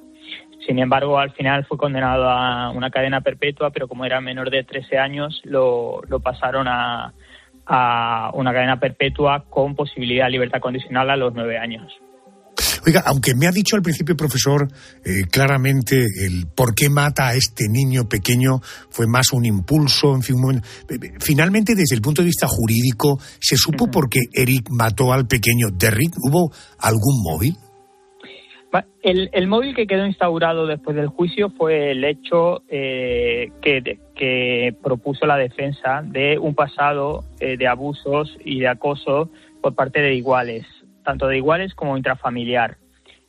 Sin 0.67 0.77
embargo, 0.77 1.17
al 1.17 1.31
final 1.31 1.65
fue 1.65 1.77
condenado 1.77 2.29
a 2.29 2.69
una 2.69 2.91
cadena 2.91 3.21
perpetua, 3.21 3.71
pero 3.71 3.87
como 3.87 4.05
era 4.05 4.21
menor 4.21 4.51
de 4.51 4.63
13 4.63 4.99
años, 4.99 5.41
lo, 5.45 6.01
lo 6.07 6.19
pasaron 6.19 6.67
a, 6.67 7.13
a 7.73 8.31
una 8.33 8.51
cadena 8.51 8.79
perpetua 8.79 9.45
con 9.49 9.75
posibilidad 9.75 10.25
de 10.25 10.31
libertad 10.31 10.59
condicional 10.59 11.09
a 11.09 11.15
los 11.15 11.33
nueve 11.33 11.57
años. 11.57 11.89
Oiga, 12.85 13.03
aunque 13.05 13.33
me 13.35 13.47
ha 13.47 13.51
dicho 13.51 13.75
al 13.75 13.81
principio, 13.81 14.15
profesor, 14.17 14.67
eh, 15.05 15.23
claramente 15.31 16.03
el 16.25 16.47
por 16.47 16.73
qué 16.75 16.89
mata 16.89 17.27
a 17.29 17.35
este 17.35 17.69
niño 17.69 18.09
pequeño 18.09 18.59
fue 18.89 19.05
más 19.07 19.31
un 19.33 19.45
impulso, 19.45 20.15
en 20.15 20.21
fin, 20.23 20.35
un- 20.43 20.61
finalmente 21.19 21.75
desde 21.75 21.95
el 21.95 22.01
punto 22.01 22.23
de 22.23 22.25
vista 22.27 22.47
jurídico, 22.49 23.19
¿se 23.39 23.55
supo 23.55 23.89
por 23.89 24.09
qué 24.09 24.19
Eric 24.33 24.67
mató 24.71 25.13
al 25.13 25.27
pequeño 25.27 25.67
Derrick? 25.71 26.13
¿Hubo 26.17 26.51
algún 26.79 27.21
móvil? 27.23 27.55
El, 29.01 29.29
el 29.33 29.47
móvil 29.47 29.75
que 29.75 29.87
quedó 29.87 30.05
instaurado 30.05 30.65
después 30.65 30.95
del 30.95 31.07
juicio 31.07 31.49
fue 31.49 31.91
el 31.91 32.03
hecho 32.05 32.63
eh, 32.69 33.51
que, 33.61 33.99
que 34.15 34.75
propuso 34.81 35.25
la 35.25 35.37
defensa 35.37 36.01
de 36.05 36.37
un 36.37 36.55
pasado 36.55 37.25
eh, 37.39 37.57
de 37.57 37.67
abusos 37.67 38.37
y 38.45 38.59
de 38.59 38.69
acoso 38.69 39.29
por 39.61 39.75
parte 39.75 40.01
de 40.01 40.13
iguales, 40.13 40.65
tanto 41.03 41.27
de 41.27 41.37
iguales 41.37 41.75
como 41.75 41.97
intrafamiliar. 41.97 42.77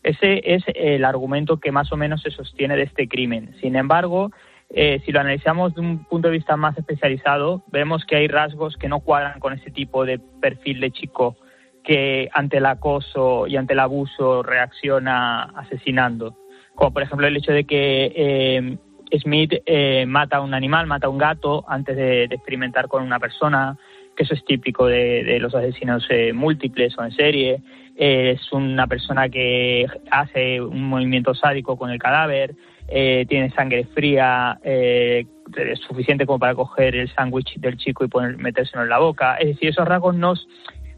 Ese 0.03 0.43
es 0.45 0.63
el 0.75 1.05
argumento 1.05 1.59
que 1.59 1.73
más 1.73 1.93
o 1.93 1.97
menos 1.97 2.23
se 2.23 2.31
sostiene 2.31 2.77
de 2.77 2.85
este 2.85 3.09
crimen. 3.09 3.55
Sin 3.61 3.77
embargo, 3.77 4.31
eh, 4.71 5.01
si 5.05 5.13
lo 5.13 5.21
analizamos 5.21 5.75
de 5.75 5.81
un 5.81 6.05
punto 6.05 6.29
de 6.29 6.37
vista 6.37 6.57
más 6.57 6.77
especializado, 6.79 7.65
vemos 7.69 8.05
que 8.05 8.17
hay 8.17 8.29
rasgos 8.29 8.77
que 8.77 8.89
no 8.89 9.01
cuadran 9.01 9.41
con 9.41 9.53
ese 9.53 9.71
tipo 9.71 10.05
de 10.05 10.19
perfil 10.19 10.81
de 10.81 10.91
chico 10.93 11.37
que 11.83 12.29
ante 12.33 12.59
el 12.59 12.67
acoso 12.67 13.47
y 13.47 13.57
ante 13.57 13.73
el 13.73 13.81
abuso 13.81 14.43
reacciona 14.43 15.43
asesinando. 15.43 16.37
Como 16.75 16.93
por 16.93 17.03
ejemplo 17.03 17.27
el 17.27 17.37
hecho 17.37 17.53
de 17.53 17.65
que 17.65 18.13
eh, 18.15 18.77
Smith 19.19 19.55
eh, 19.67 20.05
mata 20.07 20.39
a 20.39 20.41
un 20.41 20.55
animal, 20.55 20.87
mata 20.87 21.07
a 21.07 21.11
un 21.11 21.19
gato 21.19 21.65
antes 21.69 21.97
de, 21.97 22.25
experimentar 22.25 22.89
con 22.89 23.03
una 23.03 23.19
persona, 23.19 23.77
que 24.17 24.25
eso 24.25 24.35
es 24.35 24.45
típico 24.45 24.87
de, 24.87 25.39
los 25.41 25.55
asesinos 25.55 26.07
eh, 26.11 26.33
múltiples 26.33 26.97
o 26.99 27.05
en 27.05 27.13
serie. 27.13 27.63
Eh, 27.97 28.37
es 28.37 28.53
una 28.53 28.87
persona 28.87 29.29
que 29.29 29.87
hace 30.11 30.61
un 30.61 30.85
movimiento 30.85 31.35
sádico 31.35 31.77
con 31.77 31.91
el 31.91 31.99
cadáver, 31.99 32.55
eh, 32.89 33.27
tiene 33.29 33.51
sangre 33.51 33.85
fría, 33.95 34.59
es 34.65 35.79
suficiente 35.87 36.27
como 36.27 36.39
para 36.39 36.55
coger 36.55 36.97
el 36.97 37.13
sándwich 37.15 37.57
del 37.57 37.77
chico 37.77 38.05
y 38.05 38.09
poner, 38.09 38.37
metérselo 38.39 38.83
en 38.83 38.89
la 38.89 38.99
boca. 38.99 39.37
Es 39.37 39.49
decir, 39.49 39.71
esos 39.71 39.87
rasgos 39.87 40.15
nos, 40.15 40.49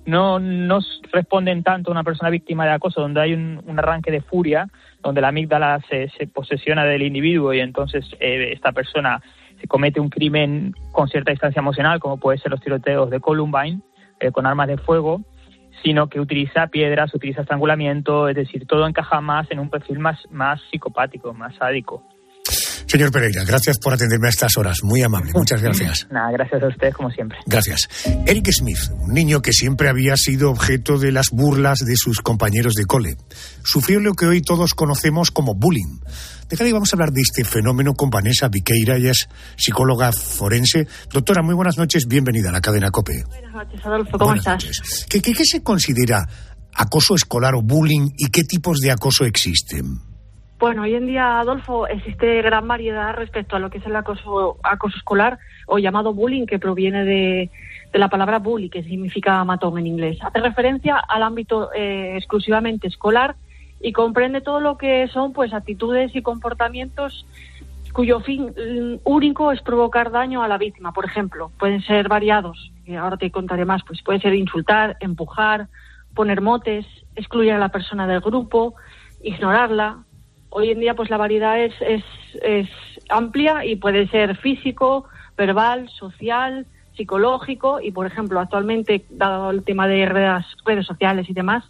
no, 0.06 0.38
no 0.38 0.80
responden 1.12 1.62
tanto 1.62 1.90
a 1.90 1.92
una 1.92 2.04
persona 2.04 2.30
víctima 2.30 2.64
de 2.64 2.72
acoso, 2.72 3.00
donde 3.00 3.20
hay 3.20 3.32
un, 3.32 3.62
arranque 3.78 4.10
de 4.10 4.20
furia, 4.20 4.68
donde 5.02 5.20
la 5.20 5.28
amígdala 5.28 5.80
se, 5.88 6.08
se 6.10 6.26
posesiona 6.26 6.84
del 6.84 7.02
individuo 7.02 7.52
y 7.52 7.60
entonces 7.60 8.04
eh, 8.20 8.50
esta 8.52 8.72
persona 8.72 9.22
se 9.60 9.66
comete 9.66 10.00
un 10.00 10.08
crimen 10.08 10.74
con 10.92 11.08
cierta 11.08 11.30
distancia 11.30 11.60
emocional, 11.60 12.00
como 12.00 12.18
puede 12.18 12.38
ser 12.38 12.50
los 12.50 12.60
tiroteos 12.60 13.10
de 13.10 13.20
Columbine, 13.20 13.80
eh, 14.20 14.30
con 14.30 14.46
armas 14.46 14.68
de 14.68 14.78
fuego, 14.78 15.22
sino 15.82 16.08
que 16.08 16.20
utiliza 16.20 16.68
piedras, 16.68 17.14
utiliza 17.14 17.42
estrangulamiento, 17.42 18.28
es 18.28 18.36
decir, 18.36 18.66
todo 18.66 18.86
encaja 18.86 19.20
más 19.20 19.50
en 19.50 19.58
un 19.58 19.70
perfil 19.70 19.98
más, 19.98 20.18
más 20.30 20.60
psicopático, 20.70 21.34
más 21.34 21.54
sádico. 21.56 22.02
Señor 22.86 23.10
Pereira, 23.10 23.44
gracias 23.44 23.78
por 23.78 23.94
atenderme 23.94 24.28
a 24.28 24.30
estas 24.30 24.56
horas. 24.56 24.82
Muy 24.82 25.02
amable. 25.02 25.32
Muchas 25.34 25.62
gracias. 25.62 26.06
Nada, 26.10 26.30
gracias 26.32 26.62
a 26.62 26.68
ustedes 26.68 26.94
como 26.94 27.10
siempre. 27.10 27.38
Gracias. 27.46 27.88
Eric 28.26 28.50
Smith, 28.52 28.78
un 29.00 29.12
niño 29.12 29.42
que 29.42 29.52
siempre 29.52 29.88
había 29.88 30.16
sido 30.16 30.50
objeto 30.50 30.98
de 30.98 31.12
las 31.12 31.30
burlas 31.30 31.78
de 31.80 31.96
sus 31.96 32.20
compañeros 32.20 32.74
de 32.74 32.84
cole, 32.84 33.16
sufrió 33.64 34.00
lo 34.00 34.14
que 34.14 34.26
hoy 34.26 34.42
todos 34.42 34.74
conocemos 34.74 35.30
como 35.30 35.54
bullying. 35.54 36.00
De 36.48 36.56
cara, 36.56 36.70
vamos 36.72 36.92
a 36.92 36.96
hablar 36.96 37.10
de 37.10 37.22
este 37.22 37.44
fenómeno 37.44 37.94
con 37.94 38.10
Vanessa 38.10 38.48
Viqueira, 38.48 38.96
ella 38.96 39.12
es 39.12 39.28
psicóloga 39.56 40.12
forense. 40.12 40.86
Doctora, 41.10 41.42
muy 41.42 41.54
buenas 41.54 41.78
noches, 41.78 42.06
bienvenida 42.06 42.50
a 42.50 42.52
la 42.52 42.60
cadena 42.60 42.90
COPE. 42.90 43.24
Buenas 43.26 43.52
noches, 43.52 43.80
Adolfo, 43.84 44.18
¿cómo 44.18 44.34
Buenas 44.34 44.64
estás? 44.64 45.06
¿Qué, 45.08 45.20
qué, 45.20 45.32
qué 45.32 45.44
se 45.44 45.62
considera 45.62 46.28
acoso 46.74 47.14
escolar 47.14 47.54
o 47.54 47.62
bullying 47.62 48.10
y 48.16 48.26
qué 48.26 48.44
tipos 48.44 48.78
de 48.80 48.90
acoso 48.90 49.24
existen? 49.24 50.13
Bueno, 50.64 50.80
hoy 50.80 50.94
en 50.94 51.06
día, 51.06 51.40
Adolfo, 51.40 51.86
existe 51.88 52.40
gran 52.40 52.66
variedad 52.66 53.12
respecto 53.12 53.54
a 53.54 53.58
lo 53.58 53.68
que 53.68 53.76
es 53.76 53.84
el 53.84 53.94
acoso, 53.94 54.56
acoso 54.62 54.96
escolar 54.96 55.38
o 55.66 55.78
llamado 55.78 56.14
bullying, 56.14 56.46
que 56.46 56.58
proviene 56.58 57.04
de, 57.04 57.50
de 57.92 57.98
la 57.98 58.08
palabra 58.08 58.38
bully, 58.38 58.70
que 58.70 58.82
significa 58.82 59.44
matón 59.44 59.78
en 59.78 59.86
inglés. 59.86 60.16
Hace 60.22 60.40
referencia 60.40 60.96
al 60.96 61.22
ámbito 61.22 61.70
eh, 61.74 62.14
exclusivamente 62.16 62.88
escolar 62.88 63.36
y 63.78 63.92
comprende 63.92 64.40
todo 64.40 64.58
lo 64.58 64.78
que 64.78 65.06
son 65.08 65.34
pues 65.34 65.52
actitudes 65.52 66.16
y 66.16 66.22
comportamientos 66.22 67.26
cuyo 67.92 68.20
fin 68.20 68.46
mm, 68.46 69.00
único 69.04 69.52
es 69.52 69.60
provocar 69.60 70.10
daño 70.12 70.42
a 70.42 70.48
la 70.48 70.56
víctima. 70.56 70.92
Por 70.92 71.04
ejemplo, 71.04 71.50
pueden 71.58 71.82
ser 71.82 72.08
variados, 72.08 72.72
ahora 72.98 73.18
te 73.18 73.30
contaré 73.30 73.66
más, 73.66 73.82
pues 73.86 74.02
puede 74.02 74.20
ser 74.20 74.34
insultar, 74.34 74.96
empujar, 75.00 75.68
poner 76.14 76.40
motes, 76.40 76.86
excluir 77.16 77.52
a 77.52 77.58
la 77.58 77.68
persona 77.68 78.06
del 78.06 78.20
grupo, 78.20 78.76
ignorarla. 79.22 80.04
Hoy 80.56 80.70
en 80.70 80.78
día 80.78 80.94
pues 80.94 81.10
la 81.10 81.16
variedad 81.16 81.58
es, 81.58 81.74
es, 81.80 82.04
es 82.40 82.68
amplia 83.08 83.64
y 83.64 83.74
puede 83.74 84.06
ser 84.06 84.36
físico, 84.36 85.04
verbal, 85.36 85.88
social, 85.88 86.64
psicológico 86.96 87.80
y 87.80 87.90
por 87.90 88.06
ejemplo 88.06 88.38
actualmente 88.38 89.04
dado 89.10 89.50
el 89.50 89.64
tema 89.64 89.88
de 89.88 90.06
redes, 90.06 90.46
redes 90.64 90.86
sociales 90.86 91.28
y 91.28 91.32
demás 91.32 91.64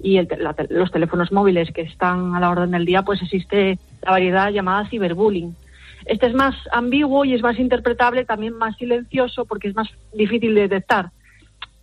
y 0.00 0.18
el 0.18 0.28
la 0.38 0.54
los 0.68 0.92
teléfonos 0.92 1.32
móviles 1.32 1.72
que 1.72 1.80
están 1.80 2.36
a 2.36 2.38
la 2.38 2.50
orden 2.50 2.70
del 2.70 2.84
día 2.84 3.02
pues 3.02 3.20
existe 3.20 3.80
la 4.00 4.12
variedad 4.12 4.50
llamada 4.50 4.88
ciberbullying. 4.88 5.56
Este 6.04 6.28
es 6.28 6.32
más 6.32 6.54
ambiguo 6.70 7.24
y 7.24 7.34
es 7.34 7.42
más 7.42 7.58
interpretable, 7.58 8.24
también 8.24 8.54
más 8.56 8.76
silencioso 8.76 9.44
porque 9.44 9.66
es 9.66 9.74
más 9.74 9.88
difícil 10.14 10.54
de 10.54 10.68
detectar. 10.68 11.10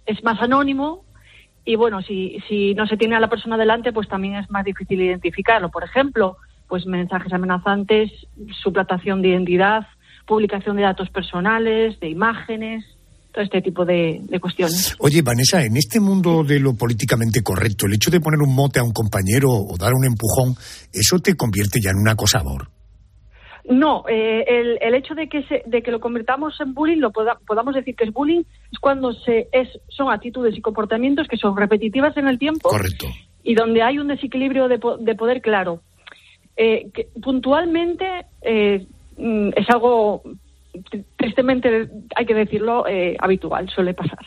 Es 0.06 0.24
más 0.24 0.42
anónimo 0.42 1.04
y 1.68 1.76
bueno, 1.76 2.02
si, 2.02 2.38
si 2.48 2.74
no 2.76 2.88
se 2.88 2.96
tiene 2.96 3.18
a 3.18 3.20
la 3.20 3.30
persona 3.30 3.58
delante, 3.58 3.92
pues 3.92 4.08
también 4.08 4.36
es 4.36 4.50
más 4.50 4.64
difícil 4.64 5.02
identificarlo. 5.02 5.70
Por 5.70 5.84
ejemplo, 5.84 6.38
pues 6.70 6.86
mensajes 6.86 7.32
amenazantes, 7.34 8.10
suplantación 8.64 9.22
de 9.22 9.30
identidad, 9.30 9.86
publicación 10.26 10.78
de 10.78 10.84
datos 10.84 11.10
personales, 11.10 12.00
de 12.00 12.10
imágenes, 12.10 12.86
todo 13.34 13.44
este 13.44 13.62
tipo 13.62 13.84
de, 13.84 14.22
de 14.24 14.40
cuestiones. 14.40 14.96
Oye, 15.00 15.22
Vanessa, 15.22 15.62
en 15.62 15.76
este 15.76 16.00
mundo 16.00 16.46
de 16.46 16.62
lo 16.62 16.74
políticamente 16.74 17.44
correcto, 17.44 17.86
el 17.86 17.96
hecho 17.96 18.12
de 18.12 18.22
poner 18.22 18.40
un 18.40 18.56
mote 18.56 18.80
a 18.80 18.84
un 18.84 18.94
compañero 18.94 19.50
o 19.52 19.76
dar 19.78 19.92
un 19.94 20.06
empujón, 20.06 20.56
eso 20.94 21.20
te 21.20 21.36
convierte 21.36 21.80
ya 21.84 21.92
en 21.92 21.98
un 21.98 22.08
acosador. 22.08 22.77
No, 23.70 24.06
eh, 24.08 24.46
el, 24.48 24.78
el 24.82 24.94
hecho 24.96 25.14
de 25.14 25.28
que, 25.28 25.44
se, 25.44 25.62
de 25.66 25.82
que 25.84 25.92
lo 25.92 26.00
convirtamos 26.00 26.60
en 26.62 26.74
bullying, 26.74 27.00
lo 27.00 27.12
poda- 27.12 27.38
podamos 27.46 27.76
decir 27.76 27.96
que 27.96 28.06
es 28.06 28.14
bullying, 28.14 28.44
es 28.72 28.80
cuando 28.80 29.12
se 29.12 29.50
es, 29.52 29.68
son 29.90 30.10
actitudes 30.10 30.58
y 30.58 30.62
comportamientos 30.62 31.28
que 31.28 31.36
son 31.38 31.56
repetitivas 31.58 32.16
en 32.16 32.28
el 32.30 32.40
tiempo 32.40 32.70
Correcto. 32.70 33.08
y 33.44 33.56
donde 33.56 33.82
hay 33.84 34.00
un 34.00 34.08
desequilibrio 34.08 34.70
de, 34.70 34.80
po- 34.80 34.98
de 34.98 35.16
poder 35.16 35.42
claro. 35.42 35.82
Eh, 36.56 36.90
que 36.94 37.10
puntualmente 37.22 38.26
eh, 38.42 38.88
mm, 39.18 39.50
es 39.56 39.70
algo, 39.70 40.24
tri- 40.74 41.04
tristemente 41.18 41.90
hay 42.16 42.26
que 42.26 42.34
decirlo, 42.34 42.88
eh, 42.88 43.16
habitual, 43.20 43.70
suele 43.70 43.94
pasar. 43.94 44.20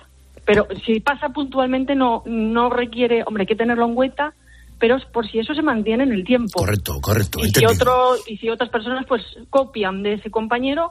Pero 0.44 0.66
si 0.84 1.00
pasa 1.00 1.30
puntualmente 1.30 1.94
no, 1.94 2.22
no 2.26 2.68
requiere, 2.70 3.22
hombre, 3.24 3.42
hay 3.42 3.46
que 3.46 3.56
tenerlo 3.56 3.86
en 3.86 3.94
cuenta, 3.94 4.34
pero 4.80 4.96
por 5.12 5.30
si 5.30 5.38
eso 5.38 5.54
se 5.54 5.62
mantiene 5.62 6.04
en 6.04 6.12
el 6.12 6.24
tiempo. 6.24 6.58
Correcto, 6.58 7.00
correcto. 7.00 7.38
Y 7.44 7.50
si, 7.50 7.64
otro, 7.66 8.14
y 8.26 8.38
si 8.38 8.48
otras 8.48 8.70
personas 8.70 9.04
pues 9.06 9.22
copian 9.50 10.02
de 10.02 10.14
ese 10.14 10.30
compañero 10.30 10.90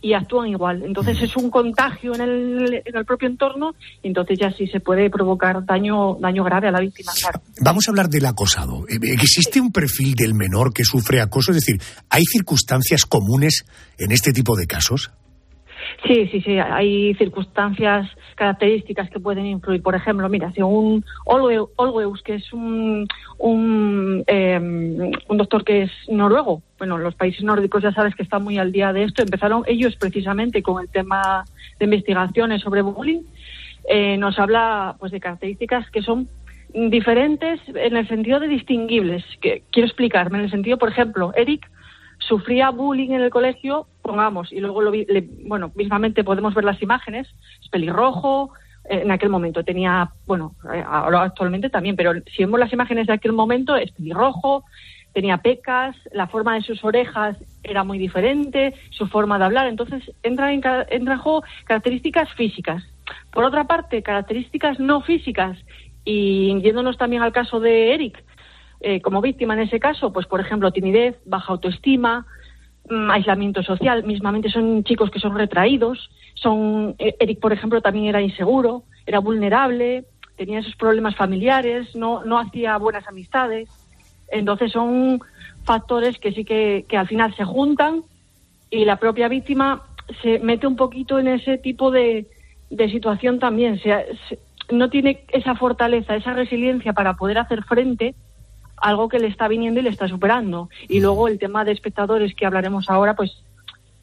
y 0.00 0.14
actúan 0.14 0.48
igual. 0.48 0.82
Entonces 0.84 1.20
es 1.20 1.36
un 1.36 1.50
contagio 1.50 2.14
en 2.14 2.20
el, 2.20 2.82
en 2.84 2.96
el 2.96 3.04
propio 3.04 3.28
entorno 3.28 3.74
y 4.02 4.08
entonces 4.08 4.38
ya 4.38 4.50
sí 4.50 4.66
se 4.66 4.80
puede 4.80 5.10
provocar 5.10 5.64
daño, 5.64 6.16
daño 6.20 6.44
grave 6.44 6.68
a 6.68 6.70
la 6.70 6.80
víctima, 6.80 7.12
claro. 7.20 7.40
Vamos 7.60 7.86
a 7.86 7.90
hablar 7.90 8.08
del 8.08 8.24
acosado. 8.26 8.84
Eh, 8.88 8.98
¿Existe 9.02 9.60
un 9.60 9.72
perfil 9.72 10.14
del 10.14 10.34
menor 10.34 10.72
que 10.72 10.84
sufre 10.84 11.20
acoso? 11.20 11.50
Es 11.52 11.58
decir, 11.58 11.80
¿hay 12.08 12.22
circunstancias 12.24 13.04
comunes 13.04 13.64
en 13.98 14.12
este 14.12 14.32
tipo 14.32 14.56
de 14.56 14.66
casos? 14.66 15.10
Sí, 16.06 16.26
sí, 16.28 16.40
sí, 16.40 16.58
hay 16.58 17.14
circunstancias, 17.14 18.08
características 18.34 19.10
que 19.10 19.20
pueden 19.20 19.46
influir. 19.46 19.82
Por 19.82 19.94
ejemplo, 19.94 20.28
mira, 20.28 20.52
según 20.52 21.04
Olwe- 21.24 21.68
Olweus, 21.76 22.22
que 22.22 22.34
es 22.34 22.52
un, 22.52 23.06
un, 23.38 24.24
eh, 24.26 24.58
un 25.28 25.36
doctor 25.36 25.64
que 25.64 25.82
es 25.82 25.90
noruego, 26.08 26.62
bueno, 26.78 26.98
los 26.98 27.14
países 27.14 27.42
nórdicos 27.42 27.82
ya 27.82 27.92
sabes 27.92 28.14
que 28.14 28.22
están 28.22 28.44
muy 28.44 28.58
al 28.58 28.72
día 28.72 28.92
de 28.92 29.04
esto, 29.04 29.22
empezaron 29.22 29.62
ellos 29.66 29.96
precisamente 29.96 30.62
con 30.62 30.82
el 30.82 30.88
tema 30.88 31.44
de 31.78 31.84
investigaciones 31.84 32.62
sobre 32.62 32.82
bullying, 32.82 33.22
eh, 33.88 34.16
nos 34.16 34.38
habla 34.38 34.96
pues 34.98 35.12
de 35.12 35.20
características 35.20 35.90
que 35.90 36.02
son 36.02 36.28
diferentes 36.74 37.60
en 37.74 37.96
el 37.96 38.06
sentido 38.08 38.40
de 38.40 38.48
distinguibles. 38.48 39.24
Que, 39.40 39.62
quiero 39.70 39.86
explicarme, 39.86 40.38
en 40.38 40.44
el 40.44 40.50
sentido, 40.50 40.76
por 40.78 40.90
ejemplo, 40.90 41.32
Eric 41.36 41.68
sufría 42.26 42.70
bullying 42.70 43.10
en 43.10 43.20
el 43.22 43.30
colegio, 43.30 43.86
pongamos, 44.02 44.52
y 44.52 44.60
luego 44.60 44.82
lo 44.82 44.90
vi- 44.90 45.06
le- 45.08 45.28
bueno, 45.46 45.72
mismamente 45.74 46.24
podemos 46.24 46.54
ver 46.54 46.64
las 46.64 46.80
imágenes, 46.82 47.28
es 47.62 47.68
pelirrojo, 47.68 48.50
eh, 48.88 49.00
en 49.02 49.10
aquel 49.10 49.30
momento 49.30 49.62
tenía, 49.64 50.10
bueno, 50.26 50.54
eh, 50.72 50.82
ahora 50.86 51.22
actualmente 51.22 51.70
también, 51.70 51.96
pero 51.96 52.12
si 52.34 52.44
vemos 52.44 52.60
las 52.60 52.72
imágenes 52.72 53.06
de 53.06 53.12
aquel 53.14 53.32
momento, 53.32 53.76
es 53.76 53.90
pelirrojo, 53.92 54.64
tenía 55.12 55.38
pecas, 55.38 55.96
la 56.12 56.26
forma 56.26 56.54
de 56.54 56.62
sus 56.62 56.84
orejas 56.84 57.36
era 57.62 57.84
muy 57.84 57.98
diferente, 57.98 58.74
su 58.90 59.06
forma 59.06 59.38
de 59.38 59.44
hablar, 59.46 59.66
entonces 59.66 60.02
entran 60.22 60.50
en, 60.50 60.62
entran 60.90 61.16
en 61.16 61.22
juego 61.22 61.42
características 61.64 62.32
físicas. 62.34 62.82
Por 63.32 63.44
otra 63.44 63.64
parte, 63.64 64.02
características 64.02 64.78
no 64.78 65.00
físicas, 65.00 65.56
y 66.04 66.60
yéndonos 66.60 66.96
también 66.98 67.22
al 67.22 67.32
caso 67.32 67.60
de 67.60 67.94
Eric, 67.94 68.22
eh, 68.80 69.00
como 69.00 69.20
víctima 69.20 69.54
en 69.54 69.60
ese 69.60 69.80
caso, 69.80 70.12
pues 70.12 70.26
por 70.26 70.40
ejemplo, 70.40 70.70
timidez, 70.72 71.16
baja 71.24 71.52
autoestima, 71.52 72.26
mm, 72.88 73.10
aislamiento 73.10 73.62
social, 73.62 74.04
mismamente 74.04 74.50
son 74.50 74.84
chicos 74.84 75.10
que 75.10 75.20
son 75.20 75.36
retraídos, 75.36 76.10
son 76.34 76.94
eh, 76.98 77.16
Eric, 77.18 77.40
por 77.40 77.52
ejemplo, 77.52 77.80
también 77.80 78.06
era 78.06 78.20
inseguro, 78.20 78.84
era 79.06 79.18
vulnerable, 79.20 80.04
tenía 80.36 80.58
esos 80.60 80.76
problemas 80.76 81.16
familiares, 81.16 81.94
no, 81.94 82.24
no 82.24 82.38
hacía 82.38 82.76
buenas 82.78 83.06
amistades. 83.08 83.68
Entonces 84.28 84.72
son 84.72 85.20
factores 85.64 86.18
que 86.18 86.32
sí 86.32 86.44
que, 86.44 86.84
que 86.88 86.96
al 86.96 87.06
final 87.08 87.34
se 87.36 87.44
juntan 87.44 88.02
y 88.70 88.84
la 88.84 88.96
propia 88.96 89.28
víctima 89.28 89.82
se 90.22 90.38
mete 90.40 90.66
un 90.66 90.76
poquito 90.76 91.18
en 91.18 91.28
ese 91.28 91.58
tipo 91.58 91.90
de, 91.90 92.26
de 92.70 92.90
situación 92.90 93.38
también. 93.38 93.78
Se, 93.80 94.06
se- 94.28 94.38
no 94.70 94.90
tiene 94.90 95.24
esa 95.28 95.54
fortaleza, 95.54 96.16
esa 96.16 96.32
resiliencia 96.34 96.92
para 96.92 97.14
poder 97.14 97.38
hacer 97.38 97.62
frente 97.64 98.14
algo 98.76 99.08
que 99.08 99.18
le 99.18 99.28
está 99.28 99.48
viniendo 99.48 99.80
y 99.80 99.82
le 99.82 99.90
está 99.90 100.08
superando. 100.08 100.68
Y 100.88 101.00
luego 101.00 101.28
el 101.28 101.38
tema 101.38 101.64
de 101.64 101.72
espectadores 101.72 102.34
que 102.34 102.46
hablaremos 102.46 102.88
ahora, 102.88 103.14
pues 103.14 103.32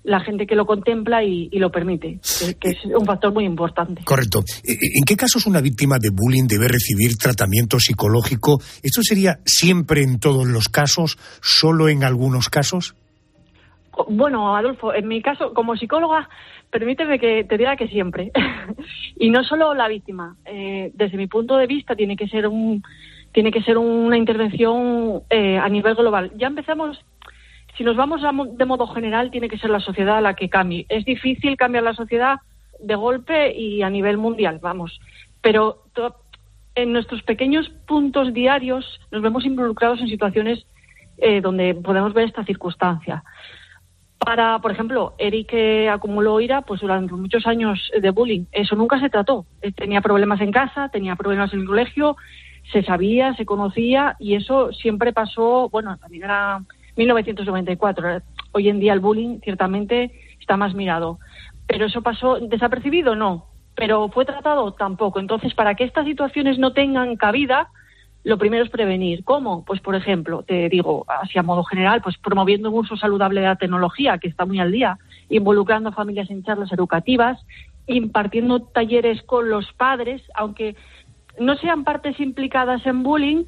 la 0.03 0.19
gente 0.19 0.45
que 0.45 0.55
lo 0.55 0.65
contempla 0.65 1.23
y, 1.23 1.47
y 1.51 1.59
lo 1.59 1.71
permite, 1.71 2.19
que, 2.39 2.55
que 2.55 2.69
es 2.71 2.85
un 2.85 3.05
factor 3.05 3.33
muy 3.33 3.45
importante. 3.45 4.03
Correcto. 4.03 4.43
¿En 4.63 5.05
qué 5.05 5.15
casos 5.15 5.45
una 5.47 5.61
víctima 5.61 5.97
de 5.97 6.09
bullying 6.09 6.45
debe 6.45 6.67
recibir 6.67 7.17
tratamiento 7.17 7.79
psicológico? 7.79 8.59
¿Esto 8.81 9.01
sería 9.01 9.39
siempre 9.45 10.03
en 10.03 10.19
todos 10.19 10.45
los 10.45 10.67
casos, 10.67 11.17
solo 11.41 11.87
en 11.87 12.03
algunos 12.03 12.49
casos? 12.49 12.95
Bueno, 14.09 14.55
Adolfo, 14.57 14.93
en 14.93 15.07
mi 15.07 15.21
caso, 15.21 15.53
como 15.53 15.77
psicóloga, 15.77 16.27
permíteme 16.69 17.19
que 17.19 17.45
te 17.47 17.57
diga 17.57 17.77
que 17.77 17.87
siempre. 17.87 18.31
y 19.17 19.29
no 19.29 19.43
solo 19.43 19.73
la 19.73 19.87
víctima. 19.87 20.35
Eh, 20.45 20.91
desde 20.95 21.17
mi 21.17 21.27
punto 21.27 21.55
de 21.55 21.67
vista, 21.67 21.95
tiene 21.95 22.17
que 22.17 22.27
ser 22.27 22.47
un, 22.47 22.83
tiene 23.33 23.51
que 23.51 23.63
ser 23.63 23.77
una 23.77 24.17
intervención 24.17 25.23
eh, 25.29 25.57
a 25.57 25.67
nivel 25.67 25.95
global. 25.95 26.31
Ya 26.37 26.47
empezamos. 26.47 27.03
Si 27.75 27.83
nos 27.83 27.97
vamos 27.97 28.23
a 28.23 28.31
de 28.31 28.65
modo 28.65 28.87
general, 28.87 29.31
tiene 29.31 29.49
que 29.49 29.57
ser 29.57 29.71
la 29.71 29.79
sociedad 29.79 30.21
la 30.21 30.35
que 30.35 30.49
cambie. 30.49 30.85
Es 30.87 31.03
difícil 31.03 31.57
cambiar 31.57 31.83
la 31.83 31.95
sociedad 31.95 32.37
de 32.79 32.95
golpe 32.95 33.51
y 33.57 33.81
a 33.81 33.89
nivel 33.89 34.17
mundial, 34.17 34.59
vamos. 34.61 35.01
Pero 35.41 35.83
en 36.75 36.93
nuestros 36.93 37.23
pequeños 37.23 37.69
puntos 37.87 38.33
diarios 38.33 39.01
nos 39.11 39.21
vemos 39.23 39.45
involucrados 39.45 39.99
en 39.99 40.07
situaciones 40.07 40.65
eh, 41.17 41.41
donde 41.41 41.73
podemos 41.73 42.13
ver 42.13 42.27
esta 42.27 42.45
circunstancia. 42.45 43.23
Para, 44.19 44.59
por 44.59 44.71
ejemplo, 44.71 45.15
Eric 45.17 45.53
acumuló 45.91 46.39
ira 46.39 46.61
pues 46.61 46.81
durante 46.81 47.13
muchos 47.13 47.45
años 47.47 47.91
de 47.99 48.09
bullying. 48.11 48.45
Eso 48.51 48.75
nunca 48.75 48.99
se 48.99 49.09
trató. 49.09 49.45
Tenía 49.75 50.01
problemas 50.01 50.39
en 50.39 50.51
casa, 50.51 50.89
tenía 50.89 51.15
problemas 51.15 51.51
en 51.53 51.61
el 51.61 51.67
colegio, 51.67 52.15
se 52.71 52.83
sabía, 52.83 53.33
se 53.35 53.45
conocía 53.45 54.15
y 54.19 54.35
eso 54.35 54.71
siempre 54.71 55.13
pasó, 55.13 55.69
bueno, 55.69 55.97
también 55.97 56.23
era 56.23 56.61
1994. 56.95 58.21
Hoy 58.51 58.69
en 58.69 58.79
día 58.79 58.93
el 58.93 58.99
bullying 58.99 59.39
ciertamente 59.41 60.11
está 60.39 60.57
más 60.57 60.73
mirado. 60.73 61.19
Pero 61.67 61.85
eso 61.85 62.01
pasó 62.01 62.39
desapercibido, 62.39 63.15
no. 63.15 63.45
Pero 63.75 64.09
fue 64.09 64.25
tratado 64.25 64.73
tampoco. 64.73 65.19
Entonces, 65.19 65.53
para 65.53 65.75
que 65.75 65.83
estas 65.83 66.05
situaciones 66.05 66.59
no 66.59 66.73
tengan 66.73 67.15
cabida, 67.15 67.69
lo 68.23 68.37
primero 68.37 68.63
es 68.63 68.69
prevenir. 68.69 69.23
¿Cómo? 69.23 69.65
Pues, 69.65 69.81
por 69.81 69.95
ejemplo, 69.95 70.43
te 70.43 70.69
digo, 70.69 71.05
así 71.07 71.37
a 71.39 71.43
modo 71.43 71.63
general, 71.63 72.01
pues 72.01 72.17
promoviendo 72.17 72.69
un 72.69 72.79
uso 72.79 72.95
saludable 72.95 73.41
de 73.41 73.47
la 73.47 73.55
tecnología, 73.55 74.17
que 74.17 74.27
está 74.27 74.45
muy 74.45 74.59
al 74.59 74.71
día, 74.71 74.97
involucrando 75.29 75.89
a 75.89 75.93
familias 75.93 76.29
en 76.29 76.43
charlas 76.43 76.71
educativas, 76.71 77.43
impartiendo 77.87 78.61
talleres 78.61 79.23
con 79.23 79.49
los 79.49 79.71
padres, 79.73 80.21
aunque 80.35 80.75
no 81.39 81.55
sean 81.57 81.83
partes 81.83 82.19
implicadas 82.19 82.85
en 82.85 83.03
bullying, 83.03 83.45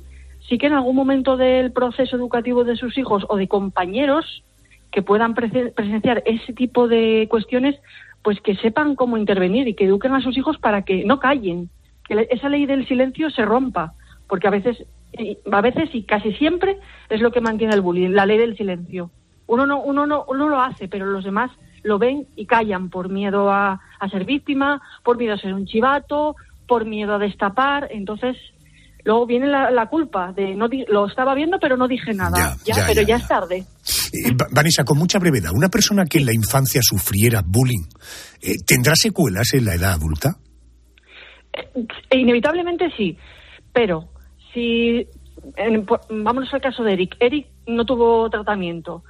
sí 0.47 0.57
que 0.57 0.67
en 0.67 0.73
algún 0.73 0.95
momento 0.95 1.37
del 1.37 1.71
proceso 1.71 2.15
educativo 2.15 2.63
de 2.63 2.75
sus 2.75 2.97
hijos 2.97 3.25
o 3.29 3.37
de 3.37 3.47
compañeros 3.47 4.43
que 4.91 5.01
puedan 5.01 5.35
prese- 5.35 5.73
presenciar 5.73 6.23
ese 6.25 6.53
tipo 6.53 6.87
de 6.87 7.27
cuestiones, 7.29 7.75
pues 8.21 8.39
que 8.41 8.55
sepan 8.55 8.95
cómo 8.95 9.17
intervenir 9.17 9.67
y 9.67 9.73
que 9.73 9.85
eduquen 9.85 10.13
a 10.13 10.21
sus 10.21 10.37
hijos 10.37 10.57
para 10.57 10.83
que 10.83 11.03
no 11.05 11.19
callen, 11.19 11.69
que 12.07 12.27
esa 12.29 12.49
ley 12.49 12.65
del 12.65 12.87
silencio 12.87 13.29
se 13.29 13.43
rompa, 13.45 13.93
porque 14.27 14.47
a 14.47 14.51
veces, 14.51 14.83
a 15.51 15.61
veces 15.61 15.89
y 15.93 16.03
casi 16.03 16.33
siempre 16.33 16.77
es 17.09 17.21
lo 17.21 17.31
que 17.31 17.41
mantiene 17.41 17.73
el 17.73 17.81
bullying, 17.81 18.11
la 18.11 18.25
ley 18.25 18.37
del 18.37 18.57
silencio. 18.57 19.11
Uno 19.47 19.65
no, 19.67 19.79
uno 19.81 20.07
no, 20.07 20.25
uno 20.27 20.49
lo 20.49 20.59
hace, 20.59 20.87
pero 20.87 21.05
los 21.05 21.23
demás 21.23 21.51
lo 21.83 21.99
ven 21.99 22.25
y 22.35 22.47
callan 22.47 22.89
por 22.89 23.09
miedo 23.09 23.51
a, 23.51 23.79
a 23.99 24.09
ser 24.09 24.25
víctima, 24.25 24.81
por 25.03 25.17
miedo 25.17 25.33
a 25.35 25.37
ser 25.37 25.53
un 25.53 25.67
chivato, 25.67 26.35
por 26.67 26.85
miedo 26.85 27.15
a 27.15 27.19
destapar, 27.19 27.87
entonces 27.91 28.35
luego 29.03 29.25
viene 29.27 29.47
la, 29.47 29.69
la 29.71 29.87
culpa 29.87 30.31
de 30.33 30.55
no 30.55 30.67
di- 30.67 30.85
lo 30.87 31.05
estaba 31.07 31.35
viendo 31.35 31.59
pero 31.59 31.77
no 31.77 31.87
dije 31.87 32.13
nada, 32.13 32.57
ya, 32.65 32.75
ya, 32.75 32.83
pero 32.87 33.01
ya, 33.01 33.07
ya, 33.07 33.15
es 33.17 33.27
tarde. 33.27 33.57
Eh, 34.13 34.31
Va- 34.39 34.47
Vanessa, 34.51 34.83
con 34.83 34.97
mucha 34.97 35.19
brevedad, 35.19 35.51
¿una 35.53 35.69
persona 35.69 36.05
que 36.05 36.17
en 36.17 36.25
la 36.25 36.33
infancia 36.33 36.81
sufriera 36.83 37.41
bullying 37.45 37.83
eh, 38.41 38.55
tendrá 38.65 38.93
secuelas 38.95 39.53
en 39.53 39.65
la 39.65 39.75
edad 39.75 39.93
adulta? 39.93 40.37
E 42.09 42.17
inevitablemente 42.17 42.89
sí, 42.97 43.17
pero 43.71 44.09
si 44.53 45.07
en- 45.57 45.85
vámonos 46.09 46.53
al 46.53 46.61
caso 46.61 46.83
de 46.83 46.93
Eric. 46.93 47.15
Eric 47.19 47.47
no 47.67 47.85
tuvo 47.85 48.29
tratamiento. 48.29 49.03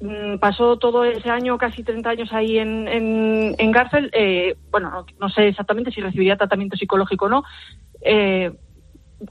Mm, 0.00 0.38
Pasó 0.38 0.78
todo 0.78 1.04
ese 1.04 1.28
año, 1.28 1.58
casi 1.58 1.84
30 1.84 2.10
años 2.10 2.32
ahí 2.32 2.58
en, 2.58 2.88
en, 2.88 3.54
en 3.58 3.72
cárcel. 3.72 4.10
Eh, 4.12 4.56
bueno, 4.70 4.90
no, 4.90 5.06
no 5.18 5.28
sé 5.28 5.48
exactamente 5.48 5.90
si 5.90 6.00
recibiría 6.00 6.36
tratamiento 6.36 6.76
psicológico 6.76 7.26
o 7.26 7.28
no. 7.28 7.44
Eh, 8.00 8.50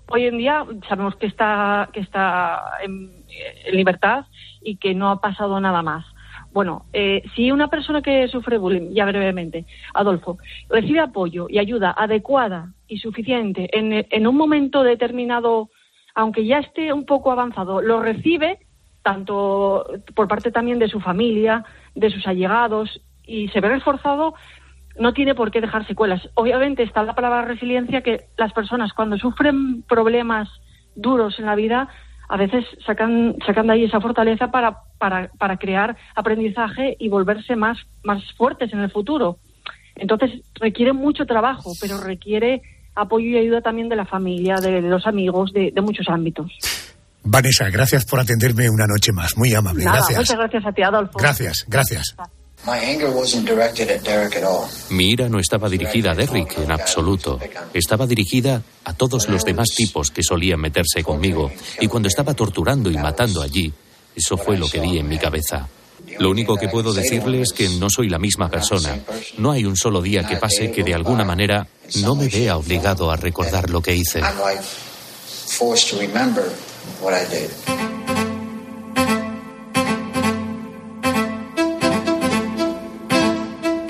hoy 0.07 0.25
en 0.25 0.37
día 0.37 0.65
sabemos 0.87 1.15
que 1.15 1.25
está, 1.25 1.89
que 1.91 1.99
está 2.01 2.61
en, 2.83 3.23
en 3.65 3.75
libertad 3.75 4.25
y 4.61 4.77
que 4.77 4.93
no 4.93 5.09
ha 5.09 5.19
pasado 5.19 5.59
nada 5.59 5.81
más. 5.81 6.05
Bueno, 6.51 6.85
eh, 6.93 7.23
si 7.35 7.51
una 7.51 7.67
persona 7.69 8.01
que 8.01 8.27
sufre 8.27 8.57
bullying, 8.57 8.93
ya 8.93 9.05
brevemente, 9.05 9.65
Adolfo, 9.93 10.37
recibe 10.67 10.99
apoyo 10.99 11.47
y 11.49 11.59
ayuda 11.59 11.91
adecuada 11.91 12.73
y 12.87 12.99
suficiente 12.99 13.69
en, 13.77 14.05
en 14.09 14.27
un 14.27 14.35
momento 14.35 14.83
determinado, 14.83 15.69
aunque 16.15 16.45
ya 16.45 16.59
esté 16.59 16.91
un 16.91 17.05
poco 17.05 17.31
avanzado, 17.31 17.81
lo 17.81 18.01
recibe 18.01 18.59
tanto 19.03 19.85
por 20.15 20.27
parte 20.27 20.51
también 20.51 20.79
de 20.79 20.89
su 20.89 20.99
familia, 20.99 21.63
de 21.95 22.09
sus 22.09 22.25
allegados, 22.27 23.01
y 23.25 23.47
se 23.49 23.61
ve 23.61 23.69
reforzado, 23.69 24.33
no 24.97 25.13
tiene 25.13 25.35
por 25.35 25.51
qué 25.51 25.61
dejar 25.61 25.87
secuelas. 25.87 26.27
Obviamente 26.33 26.83
está 26.83 27.03
la 27.03 27.15
palabra 27.15 27.43
resiliencia 27.43 28.01
que 28.01 28.25
las 28.37 28.53
personas 28.53 28.93
cuando 28.93 29.17
sufren 29.17 29.83
problemas 29.83 30.49
duros 30.95 31.39
en 31.39 31.45
la 31.45 31.55
vida, 31.55 31.87
a 32.27 32.37
veces 32.37 32.65
sacan, 32.85 33.35
sacan 33.45 33.67
de 33.67 33.73
ahí 33.73 33.83
esa 33.85 34.01
fortaleza 34.01 34.51
para, 34.51 34.79
para, 34.97 35.29
para 35.37 35.57
crear 35.57 35.95
aprendizaje 36.15 36.95
y 36.99 37.09
volverse 37.09 37.55
más, 37.55 37.77
más 38.03 38.21
fuertes 38.33 38.71
en 38.73 38.79
el 38.79 38.91
futuro. 38.91 39.37
Entonces 39.95 40.41
requiere 40.55 40.93
mucho 40.93 41.25
trabajo, 41.25 41.71
pero 41.81 41.99
requiere 42.01 42.61
apoyo 42.95 43.27
y 43.29 43.37
ayuda 43.37 43.61
también 43.61 43.89
de 43.89 43.95
la 43.95 44.05
familia, 44.05 44.57
de, 44.57 44.81
de 44.81 44.89
los 44.89 45.07
amigos, 45.07 45.53
de, 45.53 45.71
de 45.71 45.81
muchos 45.81 46.07
ámbitos. 46.09 46.51
Vanessa, 47.23 47.69
gracias 47.69 48.05
por 48.05 48.19
atenderme 48.19 48.69
una 48.69 48.87
noche 48.87 49.11
más. 49.11 49.37
Muy 49.37 49.53
amable. 49.53 49.85
Nada, 49.85 49.97
gracias. 49.97 50.19
muchas 50.19 50.37
gracias 50.37 50.65
a 50.65 50.71
ti, 50.71 50.81
Adolfo. 50.81 51.19
Gracias, 51.19 51.65
gracias. 51.67 52.15
My 52.65 52.77
anger 52.77 53.09
wasn't 53.09 53.47
directed 53.47 53.89
at 53.89 54.01
Derek 54.01 54.35
at 54.35 54.43
all. 54.43 54.67
Mi 54.89 55.11
ira 55.11 55.29
no 55.29 55.39
estaba 55.39 55.69
dirigida 55.69 56.11
a 56.11 56.15
Derrick 56.15 56.57
en 56.57 56.71
absoluto. 56.71 57.39
Estaba 57.73 58.05
dirigida 58.05 58.61
a 58.83 58.93
todos 58.93 59.29
los 59.29 59.45
demás 59.45 59.69
tipos 59.75 60.11
que 60.11 60.23
solían 60.23 60.59
meterse 60.59 61.01
conmigo. 61.01 61.51
Y 61.79 61.87
cuando 61.87 62.09
estaba 62.09 62.33
torturando 62.33 62.91
y 62.91 62.97
matando 62.97 63.41
allí, 63.41 63.71
eso 64.13 64.37
fue 64.37 64.57
lo 64.57 64.69
que 64.69 64.81
vi 64.81 64.99
en 64.99 65.07
mi 65.07 65.17
cabeza. 65.17 65.69
Lo 66.19 66.29
único 66.29 66.57
que 66.57 66.67
puedo 66.67 66.91
decirle 66.93 67.41
es 67.41 67.53
que 67.53 67.69
no 67.69 67.89
soy 67.89 68.09
la 68.09 68.19
misma 68.19 68.49
persona. 68.49 68.99
No 69.37 69.51
hay 69.51 69.63
un 69.65 69.77
solo 69.77 70.01
día 70.01 70.27
que 70.27 70.35
pase 70.35 70.71
que 70.71 70.83
de 70.83 70.93
alguna 70.93 71.23
manera 71.23 71.67
no 72.01 72.15
me 72.15 72.27
vea 72.27 72.57
obligado 72.57 73.09
a 73.09 73.15
recordar 73.15 73.69
lo 73.69 73.81
que 73.81 73.95
hice. 73.95 74.21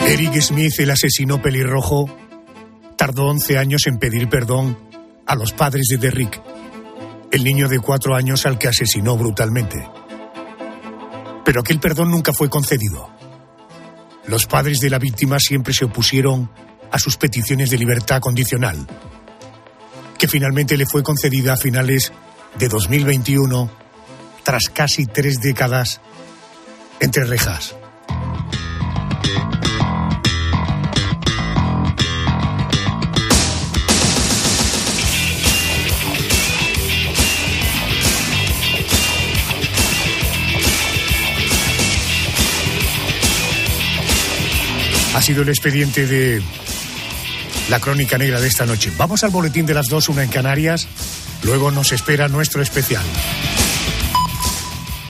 Eric 0.05 0.41
Smith, 0.41 0.79
el 0.79 0.91
asesino 0.91 1.41
pelirrojo, 1.41 2.09
tardó 2.97 3.27
11 3.27 3.57
años 3.57 3.87
en 3.87 3.99
pedir 3.99 4.27
perdón 4.27 4.77
a 5.25 5.35
los 5.35 5.53
padres 5.53 5.85
de 5.89 5.97
Derrick, 5.97 6.41
el 7.31 7.43
niño 7.43 7.69
de 7.69 7.79
cuatro 7.79 8.15
años 8.15 8.45
al 8.45 8.57
que 8.57 8.67
asesinó 8.67 9.15
brutalmente. 9.15 9.87
Pero 11.45 11.61
aquel 11.61 11.79
perdón 11.79 12.11
nunca 12.11 12.33
fue 12.33 12.49
concedido. 12.49 13.09
Los 14.25 14.47
padres 14.47 14.79
de 14.79 14.89
la 14.89 14.99
víctima 14.99 15.37
siempre 15.39 15.73
se 15.73 15.85
opusieron 15.85 16.49
a 16.91 16.99
sus 16.99 17.17
peticiones 17.17 17.69
de 17.69 17.77
libertad 17.77 18.19
condicional, 18.19 18.87
que 20.17 20.27
finalmente 20.27 20.75
le 20.75 20.85
fue 20.85 21.03
concedida 21.03 21.53
a 21.53 21.57
finales 21.57 22.11
de 22.57 22.67
2021 22.67 23.69
tras 24.43 24.69
casi 24.69 25.05
tres 25.05 25.41
décadas 25.41 26.01
entre 26.99 27.23
rejas. 27.25 27.75
Ha 45.15 45.21
sido 45.21 45.41
el 45.41 45.49
expediente 45.49 46.07
de 46.07 46.41
la 47.69 47.79
crónica 47.79 48.17
negra 48.17 48.39
de 48.39 48.47
esta 48.47 48.65
noche. 48.65 48.91
Vamos 48.97 49.23
al 49.23 49.31
boletín 49.31 49.65
de 49.65 49.73
las 49.73 49.87
dos, 49.87 50.09
una 50.09 50.23
en 50.23 50.29
Canarias 50.29 50.87
Luego 51.43 51.71
nos 51.71 51.91
espera 51.91 52.27
nuestro 52.27 52.61
especial. 52.61 53.05